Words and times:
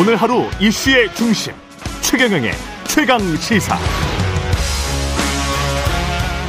오늘 0.00 0.16
하루 0.16 0.44
이슈의 0.58 1.14
중심 1.14 1.52
최경영의 2.00 2.52
최강 2.86 3.18
시사. 3.36 3.76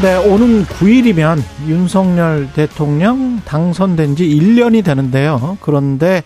네, 0.01 0.15
오는 0.15 0.63
9일이면 0.63 1.39
윤석열 1.67 2.47
대통령 2.53 3.41
당선된 3.41 4.15
지 4.15 4.23
1년이 4.25 4.85
되는데요. 4.85 5.57
그런데 5.59 6.23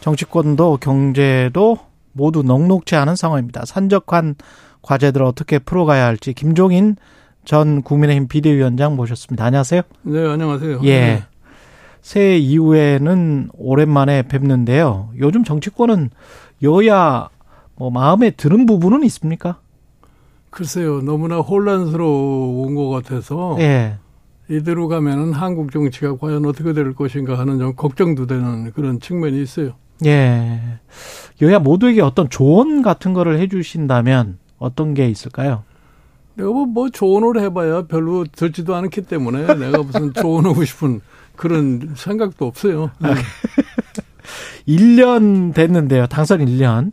정치권도 0.00 0.76
경제도 0.82 1.78
모두 2.12 2.42
넉넉지 2.42 2.94
않은 2.94 3.16
상황입니다. 3.16 3.64
산적한 3.64 4.34
과제들을 4.82 5.24
어떻게 5.24 5.58
풀어가야 5.58 6.04
할지 6.04 6.34
김종인 6.34 6.96
전 7.46 7.80
국민의힘 7.80 8.28
비대위원장 8.28 8.96
모셨습니다. 8.96 9.46
안녕하세요. 9.46 9.80
네, 10.02 10.28
안녕하세요. 10.28 10.80
예. 10.82 11.00
네. 11.00 11.22
새해 12.02 12.36
이후에는 12.36 13.48
오랜만에 13.54 14.22
뵙는데요. 14.22 15.10
요즘 15.18 15.42
정치권은 15.42 16.10
여야 16.62 17.28
뭐 17.76 17.90
마음에 17.90 18.30
드는 18.30 18.66
부분은 18.66 19.04
있습니까? 19.04 19.58
글쎄요, 20.50 21.02
너무나 21.02 21.36
혼란스러운 21.36 22.74
것 22.74 22.88
같아서 22.88 23.56
예. 23.60 23.98
이대로 24.48 24.88
가면은 24.88 25.32
한국 25.32 25.70
정치가 25.70 26.16
과연 26.16 26.46
어떻게 26.46 26.72
될 26.72 26.94
것인가 26.94 27.38
하는 27.38 27.58
좀 27.58 27.74
걱정도 27.74 28.26
되는 28.26 28.72
그런 28.72 29.00
측면이 29.00 29.42
있어요. 29.42 29.72
예. 30.06 30.60
여야 31.42 31.58
모두에게 31.58 32.00
어떤 32.00 32.30
조언 32.30 32.80
같은 32.80 33.12
거를 33.12 33.38
해주신다면 33.38 34.38
어떤 34.58 34.94
게 34.94 35.08
있을까요? 35.08 35.64
내가 36.34 36.50
뭐, 36.50 36.66
뭐 36.66 36.88
조언을 36.90 37.40
해봐야 37.40 37.82
별로 37.82 38.24
듣지도 38.24 38.74
않기 38.74 39.02
때문에 39.02 39.54
내가 39.54 39.82
무슨 39.82 40.12
조언하고 40.12 40.64
싶은 40.64 41.00
그런 41.34 41.94
생각도 41.96 42.46
없어요. 42.46 42.90
네. 43.00 43.10
1년 44.68 45.54
됐는데요. 45.54 46.06
당선 46.06 46.44
1년. 46.44 46.92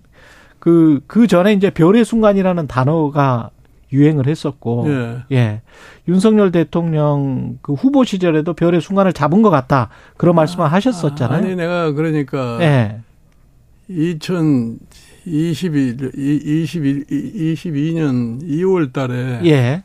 그, 0.59 1.01
그 1.07 1.27
전에 1.27 1.53
이제 1.53 1.69
별의 1.69 2.05
순간이라는 2.05 2.67
단어가 2.67 3.49
유행을 3.91 4.27
했었고, 4.27 4.85
예. 4.87 5.23
예. 5.31 5.61
윤석열 6.07 6.51
대통령 6.51 7.57
그 7.61 7.73
후보 7.73 8.03
시절에도 8.03 8.53
별의 8.53 8.81
순간을 8.81 9.13
잡은 9.13 9.41
것 9.41 9.49
같다. 9.49 9.89
그런 10.17 10.35
말씀을 10.35 10.71
하셨었잖아요. 10.71 11.37
아니, 11.37 11.55
내가 11.55 11.91
그러니까 11.91 12.57
예. 12.61 12.99
2021, 13.89 16.11
21, 16.15 17.05
22년 17.05 18.41
2월 18.41 18.93
달에 18.93 19.41
예. 19.45 19.83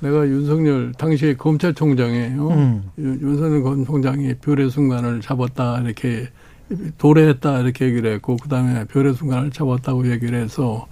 내가 0.00 0.26
윤석열 0.26 0.92
당시에 0.92 1.36
검찰총장이에요. 1.36 2.48
음. 2.48 2.90
윤석열 2.98 3.62
검찰총장이 3.62 4.34
별의 4.34 4.70
순간을 4.70 5.20
잡았다 5.20 5.82
이렇게 5.82 6.28
도래했다 6.98 7.60
이렇게 7.60 7.86
얘기를 7.86 8.12
했고 8.14 8.36
그다음에 8.36 8.84
별의 8.84 9.14
순간을 9.14 9.50
잡았다고 9.50 10.10
얘기를 10.10 10.40
해서 10.40 10.86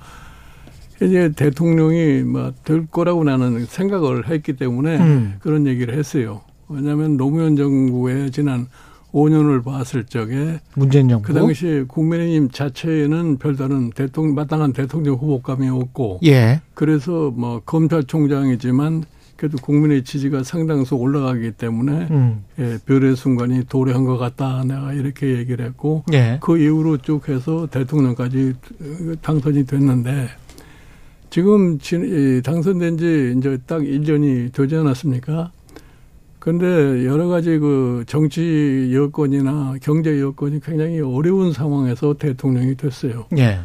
이제 1.01 1.31
대통령이 1.37 2.23
뭐 2.25 2.53
될 2.65 2.87
거라고 2.87 3.25
나는 3.25 3.65
생각을 3.67 4.29
했기 4.29 4.55
때문에 4.57 4.99
음. 4.99 5.35
그런 5.41 5.67
얘기를 5.67 5.97
했어요. 5.97 6.41
왜냐하면 6.69 7.17
노무현 7.17 7.57
정부의 7.57 8.31
지난 8.31 8.67
5년을 9.13 9.65
봤을 9.65 10.05
적에 10.05 10.61
문재인 10.75 11.09
정부. 11.09 11.29
그 11.29 11.33
당시 11.33 11.85
국민의힘 11.89 12.51
자체에는 12.51 13.39
별다른 13.39 13.91
대통령 13.91 14.35
마땅한 14.35 14.75
대통령 14.75 15.15
후보감이 15.15 15.69
없고 15.69 16.21
예. 16.25 16.61
그래서 16.75 17.33
뭐 17.35 17.63
검찰총장이지만 17.65 19.05
그래도 19.39 19.57
국민의 19.59 20.03
지지가 20.03 20.43
상당수 20.43 20.97
올라가기 20.97 21.53
때문에 21.53 22.09
음. 22.11 22.45
예, 22.59 22.77
별의 22.85 23.15
순간이 23.15 23.67
도래한 23.69 24.05
것 24.05 24.19
같다. 24.19 24.65
내가 24.67 24.93
이렇게 24.93 25.39
얘기를 25.39 25.65
했고 25.65 26.03
예. 26.13 26.41
그 26.43 26.59
이후로 26.59 26.99
쭉 26.99 27.29
해서 27.29 27.69
대통령까지 27.71 28.55
당선이 29.23 29.65
됐는데 29.65 30.29
지금 31.31 31.79
당선된 32.43 32.99
지 32.99 33.35
이제 33.39 33.59
딱 33.65 33.81
1년이 33.81 34.53
되지 34.53 34.75
않았습니까? 34.75 35.53
근데 36.41 37.05
여러 37.05 37.29
가지 37.29 37.59
그 37.59 38.03
정치 38.09 38.91
여건이나 38.93 39.77
경제 39.81 40.21
여건이 40.21 40.61
굉장히 40.63 41.01
어려운 41.01 41.53
상황에서 41.53 42.15
대통령이 42.15 42.75
됐어요. 42.75 43.27
예. 43.37 43.61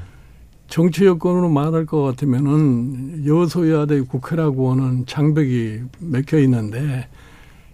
정치 0.73 1.05
여건으로 1.05 1.49
말할 1.49 1.85
것 1.85 2.01
같으면은 2.01 3.27
여소야대 3.27 4.01
국회라고 4.01 4.71
하는 4.71 5.05
장벽이 5.05 5.81
맥혀 5.99 6.39
있는데 6.39 7.07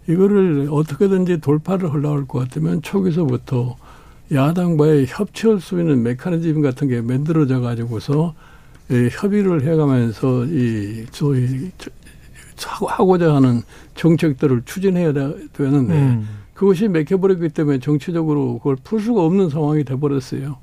이거를 0.10 0.68
어떻게든지 0.70 1.40
돌파를 1.40 1.94
하려고 1.94 2.18
할것 2.18 2.50
같으면 2.50 2.82
초기서부터 2.82 3.78
야당과의 4.34 5.06
협치할 5.08 5.62
수 5.62 5.80
있는 5.80 6.04
메커니즘 6.04 6.62
같은 6.62 6.90
게 6.90 7.00
만들어져 7.00 7.62
가지고서 7.62 8.36
이 8.92 9.08
협의를 9.10 9.62
해가면서 9.64 10.44
이 10.48 11.06
소위 11.12 11.72
하고자 12.86 13.34
하는 13.34 13.62
정책들을 13.96 14.64
추진해야 14.66 15.14
되- 15.14 15.48
되는데 15.54 15.94
음. 15.94 16.28
그것이 16.54 16.90
맥혀버렸기 16.90 17.48
때문에 17.48 17.80
정치적으로 17.80 18.58
그걸 18.58 18.76
풀 18.84 19.00
수가 19.00 19.24
없는 19.24 19.50
상황이 19.50 19.86
돼버렸어요. 19.86 20.58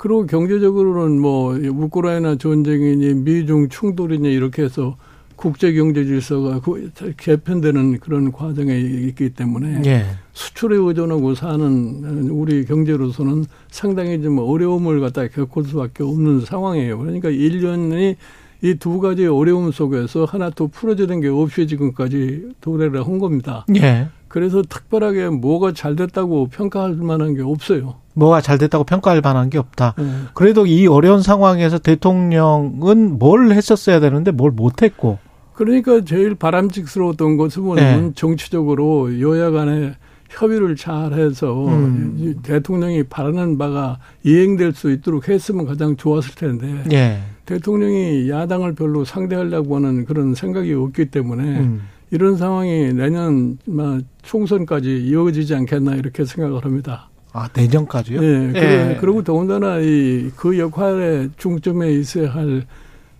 그리고 0.00 0.24
경제적으로는 0.24 1.20
뭐 1.20 1.54
우크라이나 1.54 2.36
전쟁이니 2.36 3.14
미중 3.16 3.68
충돌이니 3.68 4.32
이렇게 4.32 4.62
해서 4.62 4.96
국제 5.36 5.74
경제 5.74 6.06
질서가 6.06 6.60
그 6.60 6.90
개편되는 7.18 7.98
그런 7.98 8.32
과정에 8.32 8.78
있기 8.78 9.34
때문에 9.34 9.82
예. 9.84 10.04
수출에 10.32 10.78
의존하고 10.78 11.34
사는 11.34 12.30
우리 12.30 12.64
경제로서는 12.64 13.44
상당히 13.70 14.22
좀 14.22 14.38
어려움을 14.38 15.00
갖다 15.00 15.28
겪을 15.28 15.64
수밖에 15.64 16.02
없는 16.02 16.46
상황이에요. 16.46 16.98
그러니까 16.98 17.28
1년이 17.28 18.16
이 18.62 18.74
두 18.74 19.00
가지 19.00 19.26
어려움 19.26 19.70
속에서 19.70 20.24
하나 20.24 20.50
더 20.50 20.66
풀어지는 20.66 21.20
게 21.20 21.28
없이 21.28 21.66
지금까지 21.66 22.52
도래를 22.60 23.06
한 23.06 23.18
겁니다. 23.18 23.64
예. 23.76 24.08
그래서 24.30 24.62
특별하게 24.62 25.28
뭐가 25.28 25.72
잘 25.72 25.96
됐다고 25.96 26.46
평가할 26.46 26.94
만한 26.94 27.34
게 27.34 27.42
없어요. 27.42 27.96
뭐가 28.14 28.40
잘 28.40 28.58
됐다고 28.58 28.84
평가할 28.84 29.20
만한 29.22 29.50
게 29.50 29.58
없다. 29.58 29.94
예. 29.98 30.04
그래도 30.34 30.66
이 30.66 30.86
어려운 30.86 31.20
상황에서 31.20 31.78
대통령은 31.78 33.18
뭘 33.18 33.50
했었어야 33.50 33.98
되는데 33.98 34.30
뭘 34.30 34.52
못했고. 34.52 35.18
그러니까 35.54 36.04
제일 36.04 36.36
바람직스러웠던 36.36 37.38
것은 37.38 37.64
뭐냐면 37.64 38.06
네. 38.06 38.12
정치적으로 38.14 39.20
여야 39.20 39.50
간에 39.50 39.96
협의를 40.28 40.76
잘 40.76 41.12
해서 41.12 41.66
음. 41.66 42.14
이 42.16 42.34
대통령이 42.40 43.02
바라는 43.02 43.58
바가 43.58 43.98
이행될 44.22 44.74
수 44.74 44.92
있도록 44.92 45.28
했으면 45.28 45.66
가장 45.66 45.96
좋았을 45.96 46.36
텐데 46.36 46.84
예. 46.92 47.18
대통령이 47.46 48.30
야당을 48.30 48.76
별로 48.76 49.04
상대하려고 49.04 49.74
하는 49.74 50.04
그런 50.04 50.36
생각이 50.36 50.72
없기 50.72 51.06
때문에 51.06 51.42
음. 51.42 51.82
이런 52.10 52.36
상황이 52.36 52.92
내년 52.92 53.58
막 53.66 54.00
총선까지 54.22 55.06
이어지지 55.06 55.54
않겠나 55.54 55.94
이렇게 55.94 56.24
생각을 56.24 56.64
합니다. 56.64 57.08
아, 57.32 57.48
내년까지요? 57.54 58.22
예. 58.22 58.48
예. 58.48 58.52
그리고, 58.52 59.00
그리고 59.00 59.24
더군다나 59.24 59.78
이 59.78 60.30
그 60.36 60.58
역할의 60.58 61.30
중점에 61.36 61.92
있어야 61.92 62.30
할 62.30 62.66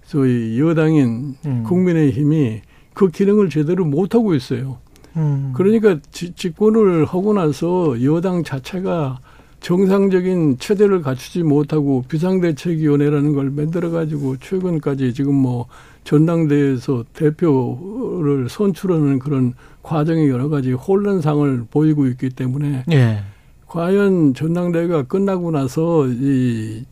소위 0.04 0.58
여당인 0.60 1.36
음. 1.46 1.62
국민의힘이 1.64 2.62
그 2.94 3.08
기능을 3.10 3.48
제대로 3.50 3.84
못 3.84 4.14
하고 4.16 4.34
있어요. 4.34 4.78
음. 5.16 5.52
그러니까 5.54 5.98
지- 6.10 6.32
집권을 6.34 7.04
하고 7.04 7.32
나서 7.32 8.02
여당 8.02 8.42
자체가 8.42 9.18
정상적인 9.60 10.58
체제를 10.58 11.02
갖추지 11.02 11.42
못하고 11.44 12.02
비상대책위원회라는 12.08 13.34
걸 13.34 13.50
만들어 13.50 13.90
가지고 13.90 14.36
최근까지 14.38 15.12
지금 15.14 15.34
뭐 15.34 15.66
전당대회에서 16.10 17.04
대표를 17.12 18.48
선출하는 18.48 19.20
그런 19.20 19.54
과정이 19.80 20.28
여러 20.28 20.48
가지 20.48 20.72
혼란상을 20.72 21.66
보이고 21.70 22.08
있기 22.08 22.30
때문에 22.30 22.82
예. 22.90 23.20
과연 23.68 24.34
전당대회가 24.34 25.04
끝나고 25.04 25.52
나서 25.52 26.08
이, 26.08 26.84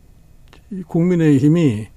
이 0.71 0.83
국민의힘이 0.87 1.87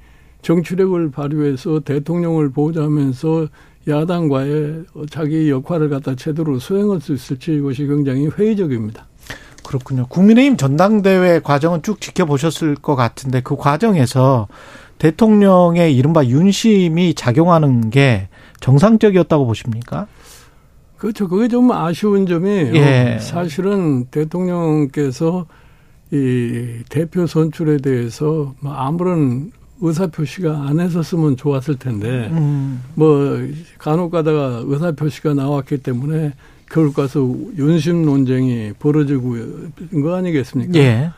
정치력을 0.42 1.12
발휘해서 1.12 1.80
대통령을 1.80 2.50
보좌하면서 2.50 3.46
야당과의 3.86 4.84
자기 5.08 5.48
역할을 5.48 5.90
갖다 5.90 6.16
제대로 6.16 6.58
수행할 6.58 7.00
수 7.00 7.14
있을지 7.14 7.54
이것이 7.54 7.86
굉장히 7.86 8.26
회의적입니다. 8.26 9.06
그렇군요. 9.64 10.08
국민의힘 10.08 10.56
전당대회 10.56 11.38
과정은 11.38 11.82
쭉 11.82 12.00
지켜보셨을 12.00 12.74
것 12.74 12.96
같은데 12.96 13.40
그 13.42 13.54
과정에서 13.54 14.48
대통령의 15.02 15.96
이른바 15.96 16.24
윤심이 16.24 17.14
작용하는 17.14 17.90
게 17.90 18.28
정상적이었다고 18.60 19.46
보십니까? 19.46 20.06
그렇죠. 20.96 21.26
그게 21.26 21.48
좀 21.48 21.72
아쉬운 21.72 22.24
점이에요. 22.24 22.76
예. 22.76 23.18
사실은 23.20 24.04
대통령께서 24.12 25.46
이 26.12 26.84
대표 26.88 27.26
선출에 27.26 27.78
대해서 27.78 28.54
뭐 28.60 28.74
아무런 28.74 29.50
의사 29.80 30.06
표시가 30.06 30.68
안 30.68 30.78
했었으면 30.78 31.36
좋았을 31.36 31.80
텐데 31.80 32.28
음. 32.30 32.84
뭐 32.94 33.40
간혹 33.78 34.12
가다가 34.12 34.62
의사 34.64 34.92
표시가 34.92 35.34
나왔기 35.34 35.78
때문에 35.78 36.34
결국 36.70 36.94
가서 36.94 37.28
윤심 37.58 38.04
논쟁이 38.04 38.72
벌어지고 38.78 39.36
있는 39.36 40.02
거 40.04 40.14
아니겠습니까? 40.14 40.78
예. 40.78 41.10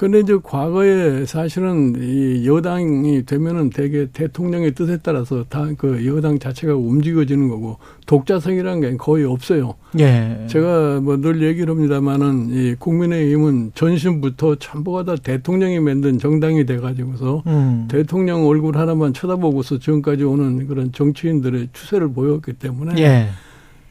근데 0.00 0.20
이제 0.20 0.38
과거에 0.42 1.26
사실은 1.26 1.94
이 2.00 2.46
여당이 2.46 3.26
되면은 3.26 3.68
대개 3.68 4.06
대통령의 4.10 4.72
뜻에 4.72 4.98
따라서 5.02 5.44
다 5.50 5.74
그 5.76 6.06
여당 6.06 6.38
자체가 6.38 6.74
움직여지는 6.74 7.48
거고 7.50 7.76
독자성이라는 8.06 8.80
게 8.80 8.96
거의 8.96 9.26
없어요. 9.26 9.74
예. 9.98 10.46
제가 10.48 11.00
뭐 11.00 11.20
늘 11.20 11.42
얘기를 11.42 11.74
합니다만은 11.74 12.48
이 12.50 12.74
국민의힘은 12.78 13.72
전신부터 13.74 14.54
전부가 14.54 15.04
다 15.04 15.16
대통령이 15.16 15.80
만든 15.80 16.18
정당이 16.18 16.64
돼가지고서 16.64 17.42
음. 17.46 17.86
대통령 17.90 18.46
얼굴 18.46 18.78
하나만 18.78 19.12
쳐다보고서 19.12 19.80
지금까지 19.80 20.24
오는 20.24 20.66
그런 20.66 20.92
정치인들의 20.92 21.68
추세를 21.74 22.12
보였기 22.14 22.54
때문에 22.54 23.00
예. 23.02 23.28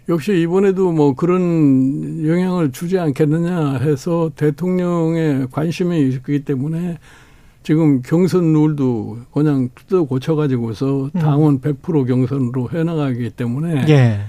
역시 0.10 0.42
이번에도 0.42 0.92
뭐 0.92 1.14
그런 1.14 2.28
영향을 2.28 2.72
주지 2.72 2.98
않겠느냐 2.98 3.78
해서 3.78 4.32
대통령의 4.36 5.48
관심이 5.52 6.02
있기 6.10 6.44
때문에 6.44 6.98
지금 7.62 8.02
경선 8.02 8.54
룰도 8.54 9.20
그냥 9.32 9.70
뜯어 9.76 10.04
고쳐가지고서 10.04 11.12
당원 11.14 11.62
100% 11.62 12.08
경선으로 12.08 12.70
해나가기 12.74 13.30
때문에 13.30 13.86
예. 13.90 14.20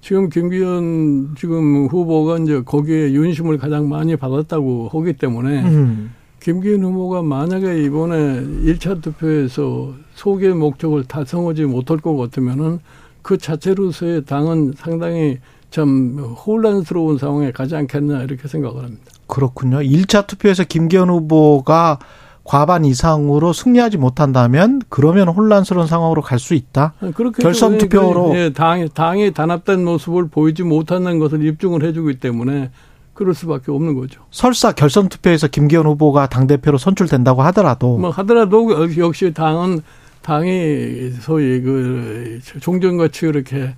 지금 0.00 0.28
김기현 0.28 1.34
지금 1.38 1.86
후보가 1.86 2.38
이제 2.38 2.60
거기에 2.62 3.12
윤심을 3.12 3.58
가장 3.58 3.88
많이 3.88 4.16
받았다고 4.16 4.88
하기 4.92 5.12
때문에 5.12 5.62
음. 5.62 6.14
김기현 6.40 6.82
후보가 6.82 7.22
만약에 7.22 7.84
이번에 7.84 8.40
1차 8.64 9.02
투표에서 9.02 9.94
소개 10.14 10.48
목적을 10.48 11.04
달성하지 11.04 11.64
못할 11.66 11.98
것 11.98 12.16
같으면은 12.16 12.80
그 13.22 13.38
자체로서의 13.38 14.24
당은 14.24 14.74
상당히 14.76 15.38
참 15.70 16.18
혼란스러운 16.18 17.18
상황에 17.18 17.52
가지 17.52 17.76
않겠나 17.76 18.22
이렇게 18.22 18.48
생각을 18.48 18.82
합니다. 18.84 19.04
그렇군요. 19.26 19.78
1차 19.78 20.26
투표에서 20.26 20.64
김기현 20.64 21.10
후보가 21.10 21.98
과반 22.44 22.86
이상으로 22.86 23.52
승리하지 23.52 23.98
못한다면 23.98 24.80
그러면 24.88 25.28
혼란스러운 25.28 25.86
상황으로 25.86 26.22
갈 26.22 26.38
수 26.38 26.54
있다. 26.54 26.94
그렇게 27.14 27.42
결선 27.42 27.76
투표로. 27.76 28.32
예, 28.36 28.52
당이 28.54 28.88
당이 28.94 29.34
단합된 29.34 29.84
모습을 29.84 30.28
보이지 30.28 30.62
못한다는 30.62 31.18
것을 31.18 31.44
입증을 31.44 31.84
해주기 31.84 32.18
때문에 32.20 32.70
그럴 33.12 33.34
수밖에 33.34 33.70
없는 33.70 33.94
거죠. 33.94 34.22
설사 34.30 34.72
결선 34.72 35.10
투표에서 35.10 35.48
김기현 35.48 35.84
후보가 35.84 36.28
당 36.30 36.46
대표로 36.46 36.78
선출된다고 36.78 37.42
하더라도 37.42 37.98
뭐 37.98 38.08
하더라도 38.10 38.96
역시 38.96 39.34
당은 39.34 39.82
당이 40.28 41.12
소위 41.20 41.62
그 41.62 42.38
종전같이 42.60 43.24
이렇게 43.24 43.74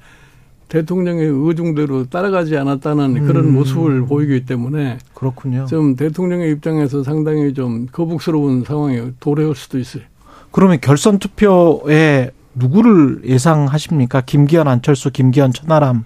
대통령의 0.67 1.27
의중대로 1.29 2.07
따라가지 2.07 2.57
않았다는 2.57 3.25
그런 3.25 3.45
음. 3.45 3.55
모습을 3.55 4.03
보이기 4.07 4.47
때문에 4.47 4.99
그렇군요. 5.15 5.67
좀 5.67 5.95
대통령의 5.95 6.51
입장에서 6.51 7.05
상당히 7.05 7.55
좀 7.55 7.87
거북스러운 7.93 8.65
상황에 8.65 9.13
도래할 9.21 9.55
수도 9.55 9.79
있어요. 9.79 10.03
그러면 10.51 10.79
결선 10.81 11.21
투표에 11.21 12.31
누구를 12.57 13.21
예상하십니까? 13.27 14.23
김기현, 14.23 14.67
안철수, 14.67 15.13
김기현, 15.13 15.53
천하람. 15.53 16.05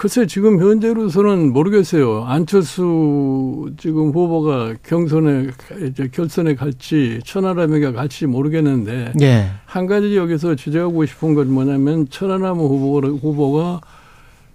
글쎄 0.00 0.26
지금 0.26 0.58
현재로서는 0.58 1.52
모르겠어요. 1.52 2.24
안철수 2.24 3.70
지금 3.76 4.12
후보가 4.12 4.76
경선에 4.82 5.48
이제 5.86 6.08
결선에 6.10 6.54
갈지 6.54 7.20
천하람에게 7.22 7.92
갈지 7.92 8.26
모르겠는데 8.26 9.12
예. 9.20 9.50
한 9.66 9.86
가지 9.86 10.16
여기서 10.16 10.54
지적하고 10.54 11.04
싶은 11.04 11.34
건 11.34 11.52
뭐냐면 11.52 12.08
천하람 12.08 12.56
후보가, 12.56 13.08
후보가 13.08 13.80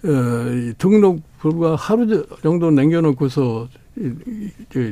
어, 0.05 0.07
이 0.51 0.73
등록 0.79 1.21
불과 1.37 1.75
하루 1.75 2.25
정도 2.41 2.71
남겨놓고서 2.71 3.67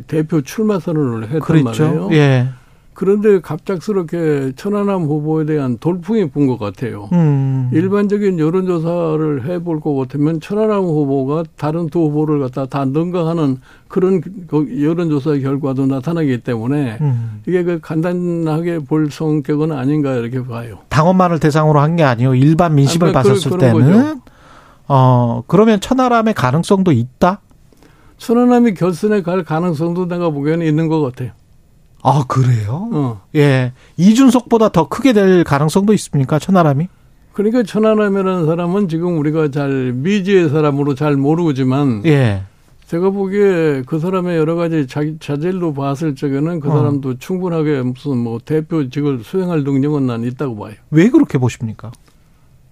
대표 0.06 0.42
출마 0.42 0.78
선언을 0.78 1.30
했단 1.30 1.40
그랬죠. 1.40 1.84
말이에요. 1.84 2.10
예. 2.12 2.50
그런데 2.94 3.40
갑작스럽게 3.42 4.54
천하람 4.56 5.04
후보에 5.04 5.46
대한 5.46 5.78
돌풍이 5.80 6.30
분 6.30 6.48
것 6.48 6.58
같아요. 6.60 7.10
음. 7.14 7.70
일반적인 7.74 8.38
여론조사를 8.40 9.46
해볼 9.46 9.80
것 9.80 9.96
같으면 9.96 10.40
천하람 10.40 10.84
후보가 10.84 11.44
다른 11.58 11.88
두 11.90 12.00
후보를 12.02 12.40
갖다 12.40 12.66
다 12.66 12.86
능가하는 12.86 13.58
그런 13.88 14.22
그 14.48 14.82
여론조사 14.84 15.38
결과도 15.38 15.86
나타나기 15.88 16.40
때문에 16.40 16.98
음. 17.02 17.42
이게 17.48 17.64
그 17.64 17.80
간단하게 17.82 18.80
볼 18.80 19.10
성격은 19.12 19.72
아닌가 19.72 20.14
이렇게 20.16 20.44
봐요. 20.46 20.80
당원만을 20.90 21.40
대상으로 21.40 21.80
한 21.80 21.94
게 21.96 22.04
아니고 22.04 22.36
일반 22.36 22.76
민심을 22.76 23.10
아, 23.10 23.12
그- 23.12 23.14
봤었을 23.30 23.52
그런 23.52 23.60
때는 23.74 24.04
거죠. 24.14 24.22
어 24.88 25.44
그러면 25.48 25.80
천하람의 25.80 26.34
가능성도 26.34 26.92
있다. 26.92 27.40
천하람이 28.18 28.74
결선에 28.74 29.22
갈 29.22 29.44
가능성도 29.44 30.08
내가 30.08 30.30
보기에는 30.30 30.66
있는 30.66 30.88
것 30.88 31.02
같아요. 31.02 31.32
아 32.04 32.26
그래요? 32.28 32.90
어. 32.92 33.22
예. 33.36 33.72
이준석보다 33.98 34.70
더 34.70 34.88
크게 34.90 35.14
될 35.14 35.44
가능성도 35.44 35.94
있습니까? 35.94 36.38
천하람이? 36.38 36.88
그러니까 37.32 37.64
천하람이라는 37.64 38.46
사람은 38.46 38.90
지금 38.90 39.18
우리가 39.18 39.50
잘 39.50 39.94
미지의 39.94 40.50
사람으로 40.50 40.96
잘 40.96 41.16
모르지만 41.16 42.04
예. 42.06 42.44
제가 42.88 43.10
보기에 43.10 43.84
그 43.88 43.98
사람의 43.98 44.38
여러 44.38 44.56
가지 44.56 44.86
자, 44.86 45.02
자질로 45.20 45.74
봤을 45.74 46.14
적에는 46.14 46.60
그 46.60 46.70
어. 46.70 46.78
사람도 46.78 47.18
충분하게 47.18 47.82
무슨 47.82 48.18
뭐 48.18 48.40
대표직을 48.44 49.24
수행할 49.24 49.64
능력은 49.64 50.06
난 50.06 50.24
있다고 50.26 50.58
봐요. 50.58 50.74
왜 50.92 51.10
그렇게 51.10 51.38
보십니까? 51.38 51.92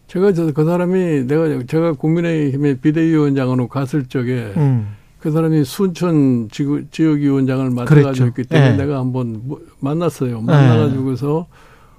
제가 0.07 0.33
저그 0.33 0.65
사람이 0.65 1.25
내가 1.25 1.63
제가 1.65 1.93
국민의힘의 1.93 2.79
비대위원장으로 2.79 3.69
갔을 3.69 4.05
적에 4.07 4.51
음. 4.57 4.89
그 5.21 5.29
사람이 5.31 5.63
순천 5.63 6.49
지구, 6.51 6.83
지역위원장을 6.89 7.69
맡아가지고 7.69 8.01
그랬죠. 8.03 8.27
있기 8.27 8.43
때문에 8.43 8.73
예. 8.73 8.75
내가 8.77 8.99
한번 8.99 9.41
뭐- 9.43 9.61
만났어요. 9.79 10.41
만나가지고서 10.41 11.45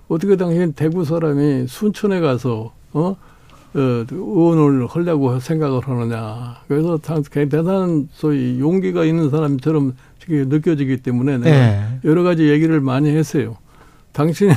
어떻게 0.08 0.36
당신 0.36 0.72
대구 0.72 1.04
사람이 1.04 1.66
순천에 1.68 2.20
가서 2.20 2.72
어? 2.92 3.16
어, 3.74 4.04
의원을 4.10 4.86
하려고 4.88 5.38
생각을 5.38 5.80
하느냐. 5.86 6.56
그래서 6.68 6.98
참 7.00 7.22
대단한 7.22 8.08
소위 8.12 8.58
용기가 8.58 9.04
있는 9.04 9.30
사람처럼 9.30 9.94
느껴지기 10.28 10.98
때문에 10.98 11.38
내가 11.38 11.56
예. 11.56 11.84
여러 12.04 12.22
가지 12.24 12.48
얘기를 12.48 12.80
많이 12.80 13.08
했어요. 13.10 13.56
당신이 14.12 14.50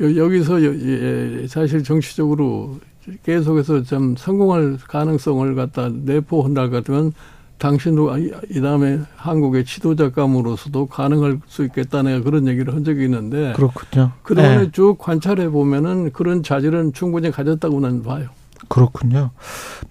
여- 0.00 0.16
여기서 0.16 0.64
여- 0.64 0.74
예, 0.74 1.46
사실 1.48 1.84
정치적으로 1.84 2.78
계속해서 3.22 3.84
좀 3.84 4.16
성공할 4.16 4.78
가능성을 4.88 5.54
갖다 5.54 5.88
내포한다 5.88 6.68
같으면 6.68 7.12
당신도 7.72 8.18
이- 8.18 8.32
이 8.50 8.60
다음에 8.60 8.98
한국의 9.14 9.64
지도자감으로서도 9.64 10.86
가능할 10.86 11.38
수 11.46 11.64
있겠다 11.64 12.02
내가 12.02 12.20
그런 12.24 12.48
얘기를 12.48 12.74
한 12.74 12.82
적이 12.82 13.04
있는데 13.04 13.52
그렇군요. 13.54 14.10
그동안에 14.24 14.62
예. 14.64 14.70
쭉 14.72 14.96
관찰해 14.98 15.48
보면은 15.48 16.10
그런 16.12 16.42
자질은 16.42 16.92
충분히 16.92 17.30
가졌다고 17.30 17.78
난 17.78 18.02
봐요. 18.02 18.26
그렇군요. 18.68 19.30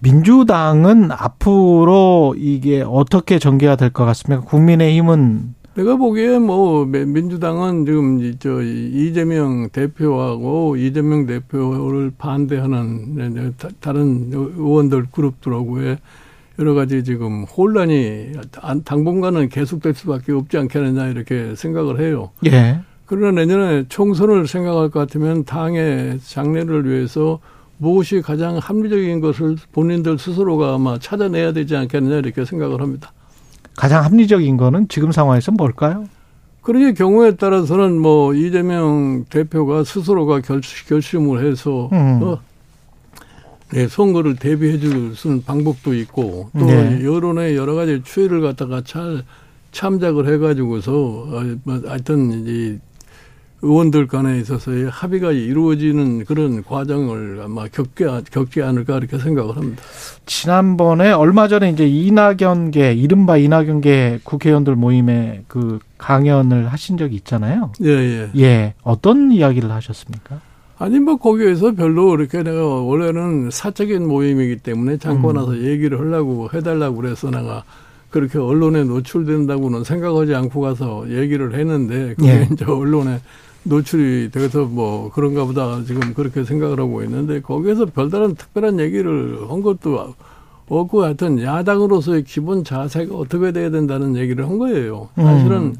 민주당은 0.00 1.10
앞으로 1.12 2.34
이게 2.36 2.82
어떻게 2.86 3.38
전개가 3.38 3.76
될 3.76 3.90
것 3.90 4.04
같습니까? 4.04 4.44
국민의힘은 4.44 5.54
내가 5.74 5.96
보기에 5.96 6.38
뭐 6.38 6.84
민주당은 6.84 7.86
지금 7.86 8.20
이- 8.22 8.36
저 8.38 8.60
이재명 8.60 9.70
대표하고 9.70 10.76
이재명 10.76 11.24
대표를 11.24 12.12
반대하는 12.18 13.14
네, 13.16 13.28
네, 13.30 13.50
다- 13.56 13.68
다른 13.80 14.28
의원들 14.30 15.06
그룹들하고의 15.10 15.96
여러 16.58 16.74
가지 16.74 17.02
지금 17.04 17.44
혼란이 17.44 18.32
안- 18.60 18.84
당분간은 18.84 19.48
계속될 19.48 19.94
수밖에 19.94 20.32
없지 20.32 20.58
않겠느냐 20.58 21.08
이렇게 21.08 21.54
생각을 21.56 22.00
해요. 22.00 22.30
예. 22.46 22.80
그러나 23.06 23.40
내년에 23.40 23.84
총선을 23.88 24.46
생각할 24.46 24.90
것 24.90 25.00
같으면 25.00 25.44
당의 25.44 26.18
장래를 26.20 26.88
위해서 26.88 27.40
무엇이 27.78 28.20
가장 28.20 28.58
합리적인 28.58 29.20
것을 29.20 29.56
본인들 29.72 30.18
스스로가 30.18 30.74
아마 30.74 30.98
찾아내야 30.98 31.52
되지 31.52 31.76
않겠느냐 31.76 32.16
이렇게 32.16 32.44
생각을 32.44 32.80
합니다. 32.80 33.12
가장 33.76 34.04
합리적인 34.04 34.56
거는 34.56 34.88
지금 34.88 35.10
상황에서 35.12 35.50
뭘까요? 35.52 36.04
그러니 36.60 36.94
경우에 36.94 37.34
따라서는 37.36 37.98
뭐 38.00 38.34
이재명 38.34 39.24
대표가 39.28 39.82
스스로가 39.82 40.40
결, 40.40 40.60
결심을 40.88 41.44
해서 41.44 41.88
음. 41.92 42.20
어, 42.22 42.38
네, 43.72 43.88
선거를 43.88 44.36
대비해 44.36 44.78
줄수 44.78 45.28
있는 45.28 45.42
방법도 45.44 45.94
있고 45.94 46.50
또 46.58 46.66
네. 46.66 47.02
여론의 47.02 47.56
여러 47.56 47.74
가지 47.74 48.02
추이를 48.04 48.42
갖다가 48.42 48.82
잘 48.84 49.22
참작을 49.72 50.32
해가지고서 50.32 50.92
어, 50.92 51.56
뭐 51.64 51.80
하여튼 51.86 52.46
이 52.46 52.78
의원들 53.62 54.08
간에 54.08 54.38
있어서의 54.40 54.90
합의가 54.90 55.30
이루어지는 55.30 56.24
그런 56.24 56.64
과정을 56.64 57.40
아마 57.44 57.68
겪게, 57.68 58.06
겪지 58.30 58.60
않을까 58.60 58.98
이렇게 58.98 59.18
생각을 59.18 59.56
합니다. 59.56 59.82
지난번에 60.26 61.12
얼마 61.12 61.46
전에 61.46 61.70
이제 61.70 61.86
이낙연계 61.86 62.94
이른바 62.94 63.36
이낙연계 63.36 64.20
국회의원들 64.24 64.74
모임에 64.74 65.44
그 65.46 65.78
강연을 65.96 66.72
하신 66.72 66.98
적이 66.98 67.14
있잖아요. 67.16 67.72
예, 67.82 67.88
예. 67.88 68.30
예. 68.36 68.74
어떤 68.82 69.30
이야기를 69.30 69.70
하셨습니까? 69.70 70.40
아니 70.82 70.98
뭐 70.98 71.16
거기에서 71.16 71.70
별로 71.76 72.12
이렇게 72.16 72.42
내가 72.42 72.60
원래는 72.60 73.50
사적인 73.52 74.08
모임이기 74.08 74.56
때문에 74.56 74.96
잠깐 74.96 75.30
음. 75.30 75.36
와서 75.36 75.56
얘기를 75.56 76.00
하려고 76.00 76.50
해달라고 76.52 76.96
그래서 76.96 77.30
내가 77.30 77.62
그렇게 78.10 78.38
언론에 78.38 78.82
노출된다고는 78.82 79.84
생각하지 79.84 80.34
않고 80.34 80.60
가서 80.60 81.08
얘기를 81.08 81.54
했는데 81.54 82.14
그게 82.14 82.30
예. 82.30 82.48
이제 82.52 82.64
언론에 82.64 83.20
노출이 83.62 84.30
돼서 84.32 84.64
뭐 84.64 85.12
그런가 85.12 85.44
보다 85.44 85.84
지금 85.84 86.14
그렇게 86.14 86.42
생각을 86.42 86.80
하고 86.80 87.04
있는데 87.04 87.40
거기에서 87.40 87.86
별다른 87.86 88.34
특별한 88.34 88.80
얘기를 88.80 89.38
한 89.48 89.62
것도 89.62 90.14
없고 90.68 91.04
하여튼 91.04 91.40
야당으로서의 91.40 92.24
기본 92.24 92.64
자세가 92.64 93.14
어떻게 93.14 93.52
돼야 93.52 93.70
된다는 93.70 94.16
얘기를 94.16 94.48
한 94.48 94.58
거예요. 94.58 95.10
사실은 95.14 95.58
음. 95.58 95.74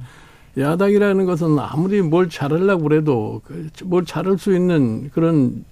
야당이라는 0.58 1.24
것은 1.26 1.58
아무리 1.58 2.02
뭘 2.02 2.28
잘하려고 2.28 2.82
그래도 2.84 3.40
그뭘 3.78 4.04
잘할 4.04 4.38
수 4.38 4.54
있는 4.54 5.10
그런 5.14 5.64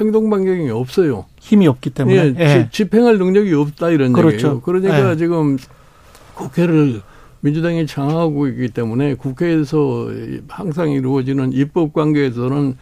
행동 0.00 0.30
반경이 0.30 0.70
없어요. 0.70 1.26
힘이 1.38 1.66
없기 1.68 1.90
때문에. 1.90 2.16
예, 2.16 2.34
예. 2.38 2.68
지- 2.70 2.84
집행할 2.84 3.18
능력이 3.18 3.52
없다 3.54 3.90
이런 3.90 4.12
그렇죠. 4.12 4.34
얘기예요. 4.36 4.60
그러니까 4.62 5.10
예. 5.12 5.16
지금 5.16 5.56
국회를 6.34 7.00
민주당이 7.40 7.86
장악하고 7.86 8.48
있기 8.48 8.68
때문에 8.68 9.14
국회에서 9.14 10.08
항상 10.48 10.90
이루어지는 10.90 11.52
입법 11.52 11.92
관계에서는 11.92 12.76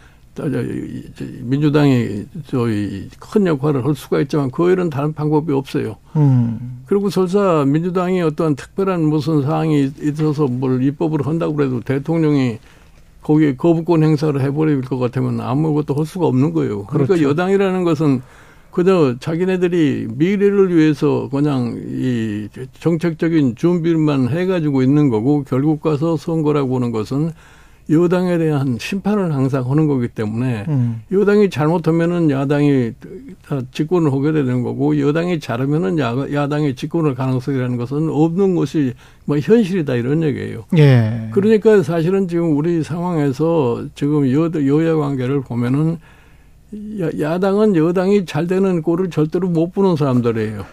민주당이 1.43 2.25
저희 2.47 3.09
큰 3.19 3.47
역할을 3.47 3.85
할 3.85 3.95
수가 3.95 4.21
있지만 4.21 4.51
그 4.51 4.65
외에는 4.65 4.89
다른 4.89 5.13
방법이 5.13 5.53
없어요. 5.53 5.97
음. 6.17 6.83
그리고 6.87 7.11
설사 7.11 7.65
민주당이 7.67 8.23
어떤 8.23 8.57
특별한 8.57 9.03
무슨 9.03 9.43
사항이 9.43 9.93
있어서 10.01 10.47
뭘 10.47 10.83
입법을 10.83 11.27
한다고 11.27 11.55
그래도 11.55 11.81
대통령이 11.81 12.59
거기에 13.23 13.57
거부권 13.57 14.03
행사를 14.03 14.39
해버릴 14.41 14.81
것 14.83 14.99
같으면 14.99 15.41
아무것도 15.41 15.95
할 15.95 16.07
수가 16.07 16.27
없는 16.27 16.53
거예요. 16.53 16.85
그러니까 16.87 17.15
그렇죠. 17.15 17.29
여당이라는 17.29 17.85
것은 17.85 18.23
그저 18.73 19.17
자기네들이 19.21 20.09
미래를 20.11 20.75
위해서 20.75 21.29
그냥 21.31 21.77
이 21.77 22.49
정책적인 22.81 23.55
준비만 23.55 24.31
해가지고 24.31 24.83
있는 24.83 25.11
거고 25.11 25.45
결국 25.45 25.83
가서 25.83 26.17
선거라고 26.17 26.77
하는 26.77 26.91
것은 26.91 27.33
여당에 27.93 28.39
대한 28.39 28.79
심판을 28.81 29.35
항상 29.35 29.71
하는 29.71 29.87
거기 29.87 30.09
때문에 30.09 30.65
음. 30.69 31.03
여당이 31.13 31.51
잘못하면은 31.51 32.31
야당이 32.31 32.93
다 33.47 33.61
집권을 33.71 34.13
하게 34.13 34.33
되는 34.33 34.63
거고 34.63 34.99
여당이 34.99 35.39
잘하면은 35.41 35.99
야, 35.99 36.15
야당이 36.33 36.75
집권할 36.75 37.15
가능성이라는 37.15 37.77
것은 37.77 38.09
없는 38.09 38.55
것이 38.55 38.95
뭐 39.27 39.39
현실이다 39.39 39.95
이런 39.97 40.23
얘기예요. 40.23 40.65
예. 40.79 41.29
그러니까 41.33 41.83
사실은 41.83 42.29
지금 42.29 42.57
우리 42.57 42.83
상황에서 42.83 43.85
지금 43.95 44.31
여, 44.33 44.51
여야 44.67 44.97
관계를 44.97 45.43
보면은 45.43 45.99
야, 47.01 47.11
야당은 47.21 47.77
여당이 47.77 48.25
잘 48.25 48.47
되는 48.47 48.81
꼴을 48.81 49.11
절대로 49.11 49.49
못 49.49 49.73
보는 49.73 49.97
사람들이에요. 49.97 50.65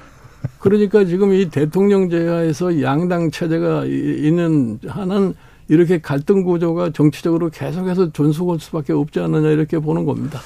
그러니까 0.59 1.03
지금 1.03 1.33
이 1.33 1.49
대통령 1.49 2.09
제하에서 2.09 2.81
양당 2.81 3.29
체제가 3.31 3.85
이- 3.85 4.21
있는 4.25 4.79
한은 4.87 5.33
이렇게 5.69 5.99
갈등 5.99 6.43
구조가 6.43 6.91
정치적으로 6.93 7.49
계속해서 7.49 8.11
존속할 8.11 8.59
수밖에 8.59 8.91
없지 8.91 9.19
않느냐 9.21 9.49
이렇게 9.49 9.79
보는 9.79 10.03
겁니다. 10.05 10.39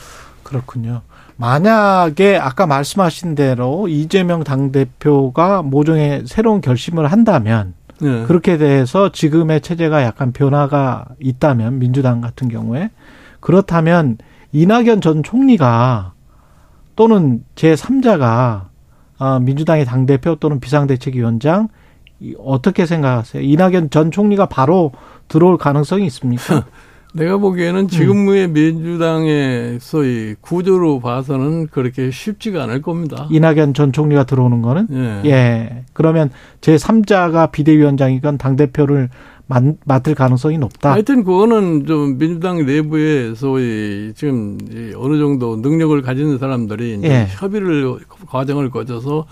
그렇군요. 0.44 1.02
만약에 1.38 2.38
아까 2.38 2.68
말씀하신 2.68 3.34
대로 3.36 3.88
이재명 3.88 4.44
당대표가 4.44 5.62
모종의 5.64 6.24
새로운 6.28 6.62
결심을 6.62 7.12
한다면 7.12 7.74
네. 8.02 8.24
그렇게 8.26 8.58
돼서 8.58 9.12
지금의 9.12 9.62
체제가 9.62 10.04
약간 10.04 10.32
변화가 10.32 11.06
있다면 11.20 11.80
민주당 11.80 12.22
같은 12.22 12.50
경우에 12.50 12.92
그렇다면 13.40 14.18
이낙연 14.52 15.02
전 15.02 15.24
총리가 15.24 16.14
또는 16.96 17.44
제3자가 17.56 18.66
아, 19.18 19.40
민주당의 19.40 19.86
당대표 19.86 20.36
또는 20.36 20.60
비상대책위원장 20.60 21.64
이- 21.66 21.68
어떻게 22.38 22.86
생각하세요? 22.86 23.44
이낙연 23.44 23.90
전 23.90 24.12
총리가 24.12 24.48
바로 24.48 24.92
들어올 25.28 25.58
가능성이 25.58 26.06
있습니까? 26.08 26.66
내가 27.16 27.38
보기에는 27.38 27.88
지금의 27.90 28.50
민주당의 28.50 29.78
소위 29.80 30.34
구조로 30.42 31.00
봐서는 31.00 31.68
그렇게 31.68 32.10
쉽지가 32.10 32.64
않을 32.64 32.82
겁니다. 32.82 33.28
이낙연 33.30 33.76
전 33.76 33.92
총리가 33.94 34.24
들어오는 34.24 34.64
거는 34.64 34.88
예. 34.92 35.30
예. 35.30 35.86
그러면 35.94 36.32
제3자가 36.62 37.52
비대위원장이건 37.52 38.40
당대표를 38.40 39.10
맡을 39.86 40.16
가능성이 40.16 40.58
높다. 40.58 40.94
하여튼 40.94 41.24
그거는 41.24 41.86
좀 41.86 42.18
민주당 42.18 42.66
내부에 42.66 43.36
소위 43.36 44.14
지금 44.16 44.58
이 44.72 44.94
어느 44.96 45.20
정도 45.20 45.58
능력을 45.58 46.02
가지는 46.02 46.40
사람들이 46.40 46.96
이제 46.96 47.08
예. 47.08 47.28
협의를 47.30 48.00
과정을 48.28 48.72
거쳐서 48.72 49.28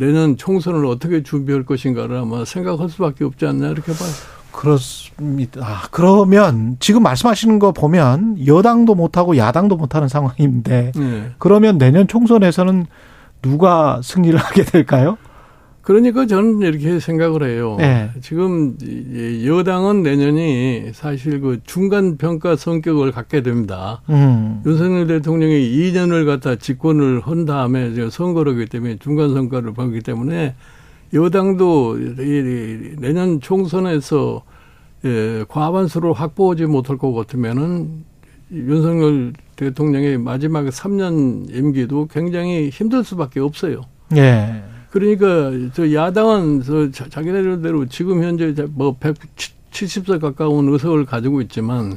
내년 0.00 0.38
총선을 0.38 0.86
어떻게 0.86 1.22
준비할 1.22 1.64
것인가를 1.64 2.16
아마 2.16 2.46
생각할 2.46 2.88
수밖에 2.88 3.22
없지 3.24 3.44
않나 3.44 3.68
이렇게 3.68 3.92
봐요. 3.92 4.08
그렇습니다. 4.50 5.60
아, 5.62 5.82
그러면 5.90 6.78
지금 6.80 7.02
말씀하시는 7.02 7.58
거 7.58 7.72
보면 7.72 8.46
여당도 8.46 8.94
못하고 8.94 9.36
야당도 9.36 9.76
못하는 9.76 10.08
상황인데 10.08 10.92
예. 10.96 11.32
그러면 11.38 11.76
내년 11.76 12.08
총선에서는 12.08 12.86
누가 13.42 14.00
승리를 14.02 14.36
하게 14.40 14.64
될까요? 14.64 15.18
그러니까 15.90 16.24
저는 16.24 16.60
이렇게 16.60 17.00
생각을 17.00 17.42
해요. 17.50 17.76
예. 17.80 18.10
지금 18.20 18.76
이 18.80 19.44
여당은 19.44 20.04
내년이 20.04 20.92
사실 20.92 21.40
그 21.40 21.58
중간 21.64 22.16
평가 22.16 22.54
성격을 22.54 23.10
갖게 23.10 23.42
됩니다. 23.42 24.00
음. 24.08 24.62
윤석열 24.64 25.08
대통령이 25.08 25.52
2년을 25.52 26.26
갖다 26.26 26.54
집권을 26.54 27.22
한 27.22 27.44
다음에 27.44 27.88
이제 27.88 28.08
선거를 28.08 28.52
하기 28.52 28.66
때문에 28.66 28.98
중간 29.00 29.34
선거를 29.34 29.72
보기 29.72 30.00
때문에 30.02 30.54
여당도 31.12 31.98
이 31.98 32.94
내년 33.00 33.40
총선에서 33.40 34.44
예, 35.04 35.44
과반수를 35.48 36.12
확보하지 36.12 36.66
못할 36.66 36.98
것 36.98 37.12
같으면은 37.12 38.04
윤석열 38.52 39.32
대통령의 39.56 40.18
마지막 40.18 40.66
3년 40.66 41.52
임기도 41.52 42.06
굉장히 42.06 42.68
힘들 42.68 43.02
수밖에 43.02 43.40
없어요. 43.40 43.80
예. 44.14 44.69
그러니까 44.90 45.52
저 45.72 45.92
야당은 45.92 46.62
저 46.62 46.90
자- 46.90 47.08
자기네들대로 47.08 47.86
지금 47.86 48.22
현재 48.22 48.52
뭐 48.72 48.96
170석 48.98 50.20
가까운 50.20 50.68
의석을 50.68 51.04
가지고 51.06 51.40
있지만 51.42 51.96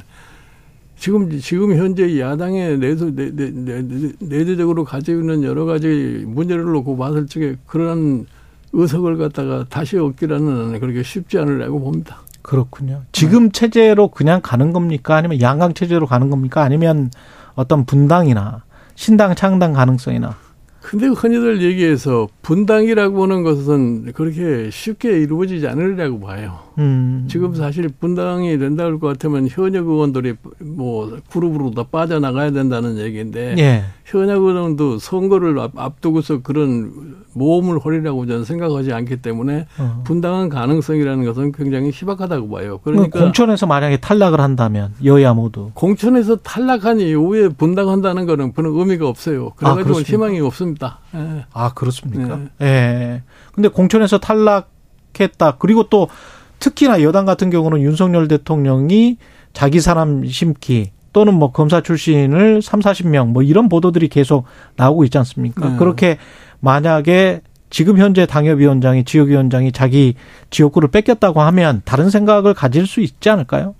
지금 0.96 1.38
지금 1.40 1.76
현재 1.76 2.20
야당의 2.20 2.78
내수 2.78 3.14
내, 3.14 3.30
내, 3.34 3.50
내, 3.50 3.82
내재적으로 4.20 4.84
가지고 4.84 5.20
있는 5.20 5.42
여러 5.42 5.64
가지 5.64 6.24
문제를 6.26 6.64
놓고 6.64 6.96
봤을 6.96 7.26
적에 7.26 7.56
그런 7.66 8.26
의석을 8.72 9.18
갖다가 9.18 9.66
다시 9.68 9.98
얻기라는 9.98 10.78
그렇게 10.78 11.02
쉽지 11.02 11.38
않으라고 11.38 11.80
봅니다. 11.80 12.18
그렇군요. 12.42 13.02
지금 13.12 13.50
체제로 13.50 14.08
그냥 14.08 14.40
가는 14.42 14.72
겁니까? 14.72 15.16
아니면 15.16 15.40
양강 15.40 15.74
체제로 15.74 16.06
가는 16.06 16.30
겁니까? 16.30 16.62
아니면 16.62 17.10
어떤 17.54 17.84
분당이나 17.86 18.62
신당 18.94 19.34
창당 19.34 19.72
가능성이나 19.72 20.36
근데 20.84 21.06
흔히들 21.06 21.62
얘기해서 21.62 22.28
분당이라고 22.42 23.22
하는 23.22 23.42
것은 23.42 24.12
그렇게 24.12 24.68
쉽게 24.70 25.18
이루어지지 25.22 25.66
않으리라고 25.66 26.20
봐요. 26.20 26.63
음. 26.78 27.26
지금 27.28 27.54
사실 27.54 27.88
분당이 27.88 28.58
된다 28.58 28.84
할것 28.84 29.00
같으면 29.00 29.48
현역 29.48 29.86
의원들이 29.86 30.34
뭐 30.60 31.18
그룹으로 31.30 31.70
다 31.70 31.84
빠져나가야 31.90 32.50
된다는 32.50 32.98
얘기인데 32.98 33.54
예. 33.58 33.84
현역 34.04 34.42
의원도 34.42 34.98
선거를 34.98 35.58
앞, 35.58 35.72
앞두고서 35.76 36.42
그런 36.42 37.16
모험을 37.32 37.80
벌이라고 37.80 38.26
저는 38.26 38.44
생각하지 38.44 38.92
않기 38.92 39.22
때문에 39.22 39.66
어. 39.78 40.02
분당한 40.04 40.48
가능성이라는 40.48 41.24
것은 41.24 41.52
굉장히 41.52 41.90
희박하다고 41.92 42.48
봐요. 42.48 42.80
그러니까 42.82 43.08
그러니까 43.10 43.20
공천에서 43.20 43.66
만약에 43.66 43.96
탈락을 43.98 44.40
한다면 44.40 44.92
여야 45.04 45.32
모두 45.34 45.70
공천에서 45.74 46.36
탈락한 46.36 47.00
이후에 47.00 47.48
분당한다는 47.48 48.26
거는 48.26 48.52
별로 48.52 48.78
의미가 48.78 49.08
없어요. 49.08 49.50
그래가지고 49.56 49.98
아? 49.98 50.02
희망이 50.02 50.40
없습니다. 50.40 51.00
예. 51.14 51.44
아 51.52 51.72
그렇습니까? 51.72 52.36
네. 52.58 52.66
예. 52.66 53.22
근데 53.52 53.68
공천에서 53.68 54.18
탈락했다. 54.18 55.56
그리고 55.58 55.84
또 55.88 56.08
특히나 56.64 57.02
여당 57.02 57.26
같은 57.26 57.50
경우는 57.50 57.82
윤석열 57.82 58.26
대통령이 58.26 59.18
자기 59.52 59.80
사람 59.80 60.24
심기 60.24 60.92
또는 61.12 61.34
뭐 61.34 61.52
검사 61.52 61.82
출신을 61.82 62.62
3, 62.62 62.80
40명 62.80 63.28
뭐 63.28 63.42
이런 63.42 63.68
보도들이 63.68 64.08
계속 64.08 64.46
나오고 64.76 65.04
있지 65.04 65.18
않습니까? 65.18 65.68
네. 65.68 65.76
그렇게 65.76 66.16
만약에 66.60 67.42
지금 67.68 67.98
현재 67.98 68.24
당협위원장이 68.24 69.04
지역위원장이 69.04 69.72
자기 69.72 70.14
지역구를 70.48 70.88
뺏겼다고 70.90 71.42
하면 71.42 71.82
다른 71.84 72.08
생각을 72.08 72.54
가질 72.54 72.86
수 72.86 73.02
있지 73.02 73.28
않을까요? 73.28 73.74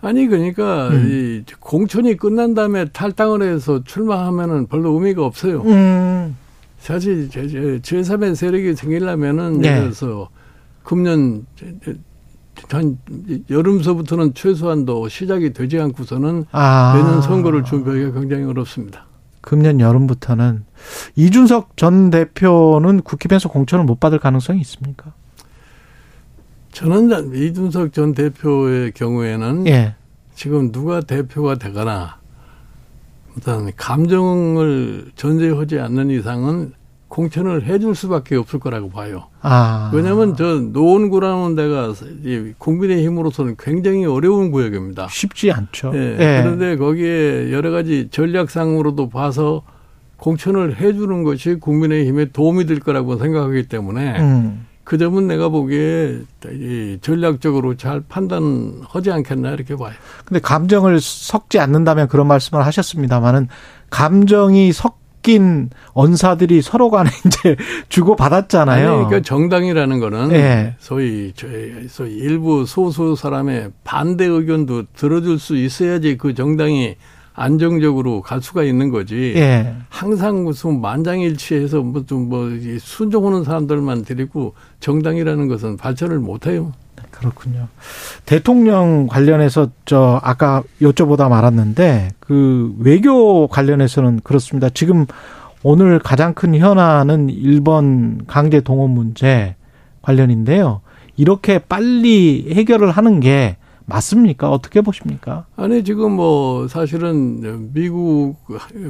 아니 0.00 0.26
그러니까 0.26 0.88
음. 0.88 1.08
이 1.08 1.52
공천이 1.60 2.16
끝난 2.16 2.54
다음에 2.54 2.86
탈당을 2.86 3.42
해서 3.42 3.84
출마하면은 3.84 4.66
별로 4.66 4.92
의미가 4.94 5.24
없어요. 5.24 5.62
음. 5.62 6.36
사실 6.78 7.30
제, 7.30 7.46
제, 7.46 7.78
제3의 7.78 8.34
세력이 8.34 8.74
생기려면은 8.74 9.60
네. 9.60 9.68
예를 9.68 9.82
들어서 9.82 10.30
금년 10.82 11.46
한 12.70 12.98
여름서부터는 13.50 14.34
최소한도 14.34 15.08
시작이 15.08 15.52
되지 15.52 15.80
않고서는 15.80 16.46
아. 16.52 16.94
내년 16.96 17.22
선거를 17.22 17.64
준비하기가 17.64 18.20
굉장히 18.20 18.44
어렵습니다. 18.44 19.06
금년 19.40 19.78
여름부터는 19.78 20.64
이준석 21.16 21.76
전 21.76 22.10
대표는 22.10 23.02
국힘에서 23.02 23.50
공천을 23.50 23.84
못 23.84 24.00
받을 24.00 24.18
가능성이 24.18 24.60
있습니까? 24.62 25.12
저는 26.72 27.34
이준석 27.34 27.92
전 27.92 28.14
대표의 28.14 28.92
경우에는 28.92 29.66
예. 29.68 29.94
지금 30.34 30.72
누가 30.72 31.00
대표가 31.00 31.56
되거나 31.56 32.18
일단 33.36 33.70
감정을 33.76 35.12
전제하지 35.14 35.78
않는 35.78 36.10
이상은 36.10 36.72
공천을 37.14 37.64
해줄 37.66 37.94
수밖에 37.94 38.34
없을 38.34 38.58
거라고 38.58 38.90
봐요. 38.90 39.28
아. 39.40 39.88
왜냐하면 39.94 40.34
저 40.36 40.56
노원구라는 40.56 41.54
데가 41.54 41.92
이 42.24 42.52
국민의힘으로서는 42.58 43.54
굉장히 43.56 44.04
어려운 44.04 44.50
구역입니다. 44.50 45.06
쉽지 45.08 45.52
않죠. 45.52 45.92
예. 45.94 46.16
예. 46.18 46.42
그런데 46.42 46.76
거기에 46.76 47.52
여러 47.52 47.70
가지 47.70 48.08
전략상으로도 48.10 49.10
봐서 49.10 49.62
공천을 50.16 50.80
해주는 50.80 51.22
것이 51.22 51.54
국민의힘에 51.54 52.32
도움이 52.32 52.66
될 52.66 52.80
거라고 52.80 53.16
생각하기 53.16 53.68
때문에 53.68 54.18
음. 54.18 54.66
그 54.82 54.98
점은 54.98 55.28
내가 55.28 55.50
보기에 55.50 56.18
이 56.50 56.98
전략적으로 57.00 57.76
잘 57.76 58.02
판단하지 58.08 59.12
않겠나 59.12 59.52
이렇게 59.52 59.76
봐요. 59.76 59.92
근데 60.24 60.40
감정을 60.40 61.00
섞지 61.00 61.60
않는다면 61.60 62.08
그런 62.08 62.26
말씀을 62.26 62.66
하셨습니다만은 62.66 63.46
감정이 63.90 64.72
섞 64.72 65.03
인 65.28 65.70
언사들이 65.92 66.60
서로 66.62 66.90
간에 66.90 67.10
이제 67.24 67.56
주고 67.88 68.16
받았잖아요. 68.16 68.88
아니, 68.88 69.04
그러니까 69.06 69.22
정당이라는 69.22 70.00
거는 70.00 70.32
예. 70.32 70.74
소위 70.78 71.32
저 71.34 71.46
소위 71.88 72.14
일부 72.14 72.66
소수 72.66 73.16
사람의 73.16 73.70
반대 73.84 74.26
의견도 74.26 74.84
들어줄 74.94 75.38
수 75.38 75.56
있어야지 75.56 76.18
그 76.18 76.34
정당이 76.34 76.96
안정적으로 77.34 78.22
갈 78.22 78.40
수가 78.40 78.62
있는 78.62 78.90
거지. 78.90 79.34
예. 79.36 79.74
항상 79.88 80.44
무슨 80.44 80.80
만장일치해서 80.80 81.80
뭐좀뭐 81.82 82.50
순종하는 82.78 83.44
사람들만 83.44 84.04
데리고 84.04 84.54
정당이라는 84.80 85.48
것은 85.48 85.76
발전을 85.76 86.20
못 86.20 86.46
해요. 86.46 86.72
그렇군요. 87.14 87.68
대통령 88.26 89.06
관련해서 89.06 89.70
저 89.84 90.20
아까 90.22 90.62
여쭤보다 90.80 91.28
말았는데 91.28 92.10
그 92.20 92.74
외교 92.78 93.46
관련해서는 93.46 94.20
그렇습니다. 94.24 94.68
지금 94.68 95.06
오늘 95.62 95.98
가장 95.98 96.34
큰 96.34 96.54
현안은 96.54 97.30
일본 97.30 98.22
강제 98.26 98.60
동원 98.60 98.90
문제 98.90 99.56
관련인데요. 100.02 100.82
이렇게 101.16 101.58
빨리 101.58 102.52
해결을 102.52 102.90
하는 102.90 103.20
게 103.20 103.56
맞습니까? 103.86 104.50
어떻게 104.50 104.80
보십니까? 104.80 105.46
아니 105.56 105.84
지금 105.84 106.12
뭐 106.12 106.68
사실은 106.68 107.72
미국 107.72 108.36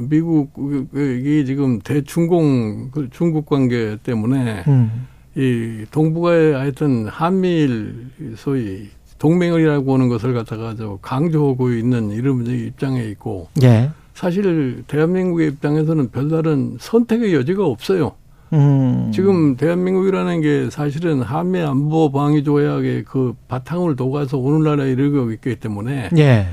미국이 0.09 1.45
지금 1.45 1.79
대중공 1.79 2.91
그 2.91 3.09
중국 3.11 3.45
관계 3.45 3.97
때문에 4.03 4.63
음. 4.67 5.07
이 5.35 5.85
동북아의 5.91 6.53
하여튼 6.53 7.07
한미일 7.07 8.07
소위 8.35 8.89
동맹이라고 9.19 9.93
하는 9.93 10.09
것을 10.09 10.33
갖다가 10.33 10.75
저 10.77 10.97
강조하고 11.01 11.71
있는 11.71 12.11
이런 12.11 12.45
입장에 12.47 13.03
있고 13.05 13.49
예. 13.63 13.91
사실 14.13 14.83
대한민국의 14.87 15.49
입장에서는 15.49 16.09
별다른 16.11 16.77
선택의 16.79 17.33
여지가 17.33 17.65
없어요. 17.65 18.13
음. 18.53 19.11
지금 19.13 19.57
대한민국이라는 19.57 20.41
게 20.41 20.69
사실은 20.69 21.21
한미 21.21 21.59
안보 21.59 22.11
방위 22.11 22.43
조약의 22.43 23.03
그 23.03 23.33
바탕을 23.47 23.95
둬가서 23.95 24.37
오늘날에 24.37 24.91
이르고 24.91 25.31
있기 25.31 25.57
때문에 25.57 26.09
예. 26.17 26.47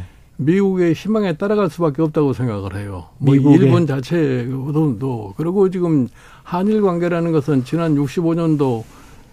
미국의 0.44 0.94
희망에 0.94 1.34
따라갈 1.34 1.70
수밖에 1.70 2.02
없다고 2.02 2.32
생각을 2.32 2.76
해요. 2.76 3.08
뭐 3.18 3.34
미국의. 3.34 3.58
일본 3.58 3.86
자체도 3.86 5.34
그리고 5.36 5.70
지금 5.70 6.08
한일 6.42 6.82
관계라는 6.82 7.32
것은 7.32 7.64
지난 7.64 7.94
65년도 7.96 8.84